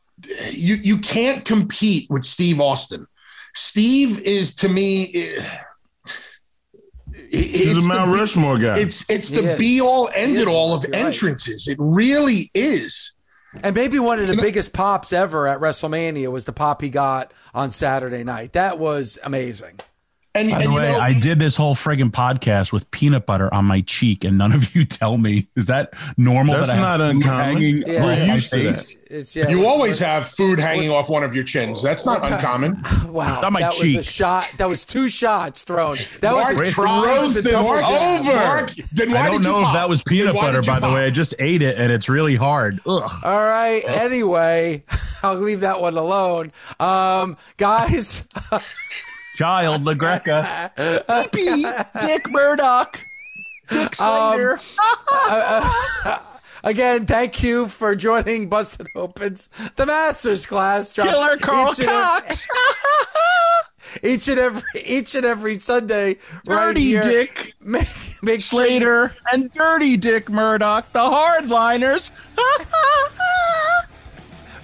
you 0.50 0.74
you 0.76 0.98
can't 0.98 1.44
compete 1.44 2.08
with 2.10 2.24
Steve 2.24 2.60
Austin. 2.60 3.06
Steve 3.54 4.20
is 4.22 4.54
to 4.56 4.68
me. 4.68 5.12
eh, 5.14 5.44
He's 7.30 7.72
it's 7.74 7.84
a 7.84 7.88
the 7.88 7.88
Mount 7.88 8.12
be- 8.12 8.18
Rushmore 8.20 8.58
guy. 8.58 8.78
It's 8.78 9.08
it's 9.10 9.30
the 9.30 9.52
is. 9.52 9.58
be 9.58 9.80
all 9.80 10.08
end 10.14 10.32
He 10.32 10.38
it 10.38 10.42
is. 10.42 10.46
all 10.48 10.74
of 10.74 10.84
You're 10.84 10.92
right. 10.92 11.06
entrances. 11.06 11.66
It 11.68 11.76
really 11.80 12.50
is. 12.54 13.16
And 13.64 13.74
maybe 13.74 13.98
one 13.98 14.20
of 14.20 14.26
the 14.28 14.34
You 14.34 14.36
know- 14.36 14.42
biggest 14.42 14.72
pops 14.72 15.12
ever 15.12 15.48
at 15.48 15.58
WrestleMania 15.60 16.30
was 16.30 16.44
the 16.44 16.52
pop 16.52 16.80
he 16.82 16.88
got 16.88 17.32
on 17.52 17.72
Saturday 17.72 18.22
night. 18.22 18.52
That 18.52 18.78
was 18.78 19.18
amazing. 19.24 19.80
And, 20.32 20.48
By 20.52 20.58
the 20.58 20.64
you 20.70 20.76
way, 20.76 20.92
know, 20.92 21.00
I 21.00 21.12
did 21.12 21.40
this 21.40 21.56
whole 21.56 21.74
friggin' 21.74 22.12
podcast 22.12 22.72
with 22.72 22.88
peanut 22.92 23.26
butter 23.26 23.52
on 23.52 23.64
my 23.64 23.80
cheek, 23.80 24.22
and 24.22 24.38
none 24.38 24.52
of 24.52 24.76
you 24.76 24.84
tell 24.86 25.18
me. 25.18 25.48
Is 25.56 25.66
that 25.66 25.92
normal? 26.16 26.54
That's 26.54 26.68
that 26.68 26.78
I 26.78 26.80
not 26.80 27.00
uncommon. 27.00 27.44
hanging 27.44 27.82
Yeah. 27.84 27.94
off 27.98 28.04
We're 28.04 28.26
my 28.28 28.34
used 28.34 28.50
to 28.52 28.56
that. 28.62 28.70
face? 28.74 28.96
It's 29.10 29.34
yeah. 29.34 29.48
you 29.48 29.66
always 29.66 29.98
have 29.98 30.28
food 30.28 30.60
hanging 30.60 30.90
off 30.92 31.10
one 31.10 31.24
of 31.24 31.34
your 31.34 31.42
chins. 31.42 31.82
That's 31.82 32.06
not 32.06 32.24
uncommon. 32.32 32.76
wow. 33.08 33.42
on 33.44 33.52
my 33.52 33.58
that 33.60 33.70
was 33.76 33.96
a 33.96 34.02
shot. 34.04 34.46
That 34.58 34.68
was 34.68 34.84
two 34.84 35.08
shots 35.08 35.64
thrown. 35.64 35.96
That 36.20 36.30
Mark 36.32 36.56
was 36.56 36.70
tries 36.74 37.06
roasted 37.34 37.52
Mark- 37.52 37.84
over. 37.90 38.32
Mark, 38.32 38.70
then 38.92 39.10
why 39.10 39.16
I 39.18 39.22
don't 39.30 39.32
did 39.38 39.46
you 39.46 39.52
know 39.52 39.58
if 39.58 39.64
pop? 39.64 39.74
that 39.74 39.88
was 39.88 40.00
peanut 40.04 40.36
butter, 40.36 40.58
did 40.60 40.66
you 40.68 40.72
by 40.74 40.78
the 40.78 40.90
way. 40.94 41.06
I 41.06 41.10
just 41.10 41.34
ate 41.40 41.62
it, 41.62 41.76
and 41.76 41.90
it's 41.90 42.08
really 42.08 42.36
hard. 42.36 42.78
Ugh. 42.86 43.10
All 43.24 43.40
right. 43.48 43.82
Anyway, 43.88 44.84
I'll 45.24 45.34
leave 45.34 45.60
that 45.60 45.80
one 45.80 45.96
alone. 45.98 46.52
Um, 46.78 47.36
guys, 47.56 48.28
Child 49.40 49.84
LaGreca. 49.84 50.70
Dick 52.06 52.30
Murdoch. 52.30 53.06
Dick 53.70 53.98
Um, 53.98 54.58
Slater. 54.58 54.60
again, 56.64 57.06
thank 57.06 57.42
you 57.42 57.66
for 57.66 57.96
joining 57.96 58.50
Busted 58.50 58.88
Opens, 58.94 59.48
the 59.76 59.86
Masters 59.86 60.44
class. 60.44 60.92
Drop 60.92 61.08
Killer 61.08 61.38
Carl 61.38 61.72
each 61.72 61.78
and, 61.78 61.88
Cox. 61.88 62.46
each 64.02 64.28
and 64.28 64.38
every 64.38 64.62
each 64.84 65.14
and 65.14 65.24
every 65.24 65.56
Sunday, 65.56 66.18
right 66.44 66.66
Dirty 66.66 66.82
here. 66.82 67.00
Dick 67.00 67.54
Make, 67.62 67.86
make 68.22 68.42
sure 68.42 68.66
Slater 68.66 69.14
and 69.32 69.50
Dirty 69.54 69.96
Dick 69.96 70.28
Murdoch, 70.28 70.92
the 70.92 70.98
hardliners. 70.98 72.10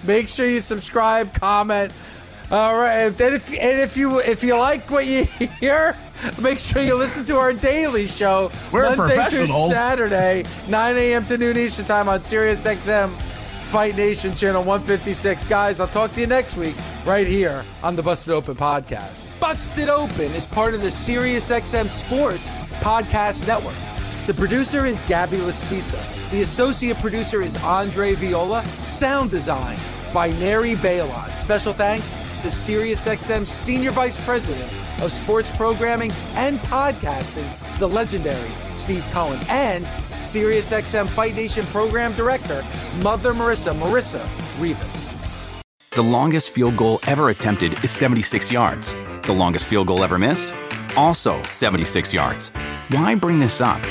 Make 0.03 0.27
sure 0.27 0.47
you 0.47 0.59
subscribe, 0.59 1.33
comment, 1.33 1.91
All 2.49 2.77
right, 2.77 2.99
and 2.99 3.19
if 3.19 3.49
and 3.49 3.81
if 3.81 3.97
you 3.97 4.19
if 4.21 4.41
you 4.41 4.57
like 4.57 4.89
what 4.89 5.05
you 5.05 5.25
hear, 5.59 5.97
make 6.41 6.59
sure 6.59 6.81
you 6.81 6.97
listen 6.97 7.25
to 7.25 7.35
our 7.35 7.51
daily 7.51 8.07
show 8.07 8.51
We're 8.71 8.95
Monday 8.95 9.25
through. 9.29 9.47
Saturday, 9.47 10.45
9 10.69 10.97
a.m. 10.97 11.25
to 11.25 11.37
noon 11.37 11.57
Eastern 11.57 11.85
time 11.85 12.07
on 12.07 12.21
Sirius 12.21 12.65
XM 12.65 13.13
Fight 13.65 13.97
Nation 13.97 14.33
channel 14.33 14.63
156. 14.63 15.45
Guys, 15.45 15.81
I'll 15.81 15.89
talk 15.89 16.13
to 16.13 16.21
you 16.21 16.27
next 16.27 16.55
week 16.55 16.75
right 17.05 17.27
here 17.27 17.65
on 17.83 17.97
the 17.97 18.03
Busted 18.03 18.33
Open 18.33 18.55
podcast. 18.55 19.27
Busted 19.41 19.89
Open 19.89 20.31
is 20.31 20.47
part 20.47 20.73
of 20.73 20.81
the 20.81 20.89
Sirius 20.89 21.49
XM 21.49 21.89
Sports 21.89 22.53
podcast 22.79 23.45
network. 23.45 23.75
The 24.25 24.33
producer 24.33 24.85
is 24.85 25.01
Gabby 25.01 25.37
Laspisa. 25.37 25.99
The 26.31 26.43
associate 26.43 26.97
producer 26.99 27.41
is 27.41 27.57
Andre 27.57 28.13
Viola. 28.13 28.65
Sound 28.65 29.31
design 29.31 29.77
by 30.13 30.29
Neri 30.31 30.75
Balon. 30.75 31.35
Special 31.35 31.73
thanks 31.73 32.15
to 32.41 32.47
SiriusXM 32.47 33.45
Senior 33.45 33.91
Vice 33.91 34.23
President 34.23 34.71
of 35.01 35.11
Sports 35.11 35.55
Programming 35.55 36.11
and 36.35 36.59
Podcasting, 36.59 37.47
the 37.79 37.87
legendary 37.87 38.49
Steve 38.75 39.05
Cohen, 39.11 39.39
and 39.49 39.85
SiriusXM 40.21 41.07
Fight 41.07 41.35
Nation 41.35 41.65
Program 41.67 42.13
Director, 42.13 42.63
Mother 43.01 43.33
Marissa, 43.33 43.73
Marissa 43.73 44.23
Rivas. 44.59 45.13
The 45.91 46.01
longest 46.03 46.51
field 46.51 46.77
goal 46.77 46.99
ever 47.07 47.29
attempted 47.29 47.83
is 47.83 47.91
76 47.91 48.51
yards. 48.51 48.93
The 49.23 49.33
longest 49.33 49.65
field 49.65 49.87
goal 49.87 50.03
ever 50.03 50.19
missed? 50.19 50.53
Also 50.95 51.41
76 51.43 52.13
yards. 52.13 52.49
Why 52.89 53.15
bring 53.15 53.39
this 53.39 53.61
up? 53.61 53.81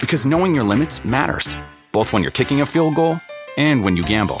Because 0.00 0.26
knowing 0.26 0.54
your 0.54 0.64
limits 0.64 1.04
matters, 1.04 1.56
both 1.92 2.12
when 2.12 2.22
you're 2.22 2.30
kicking 2.30 2.60
a 2.60 2.66
field 2.66 2.94
goal 2.94 3.18
and 3.56 3.82
when 3.82 3.96
you 3.96 4.02
gamble. 4.02 4.40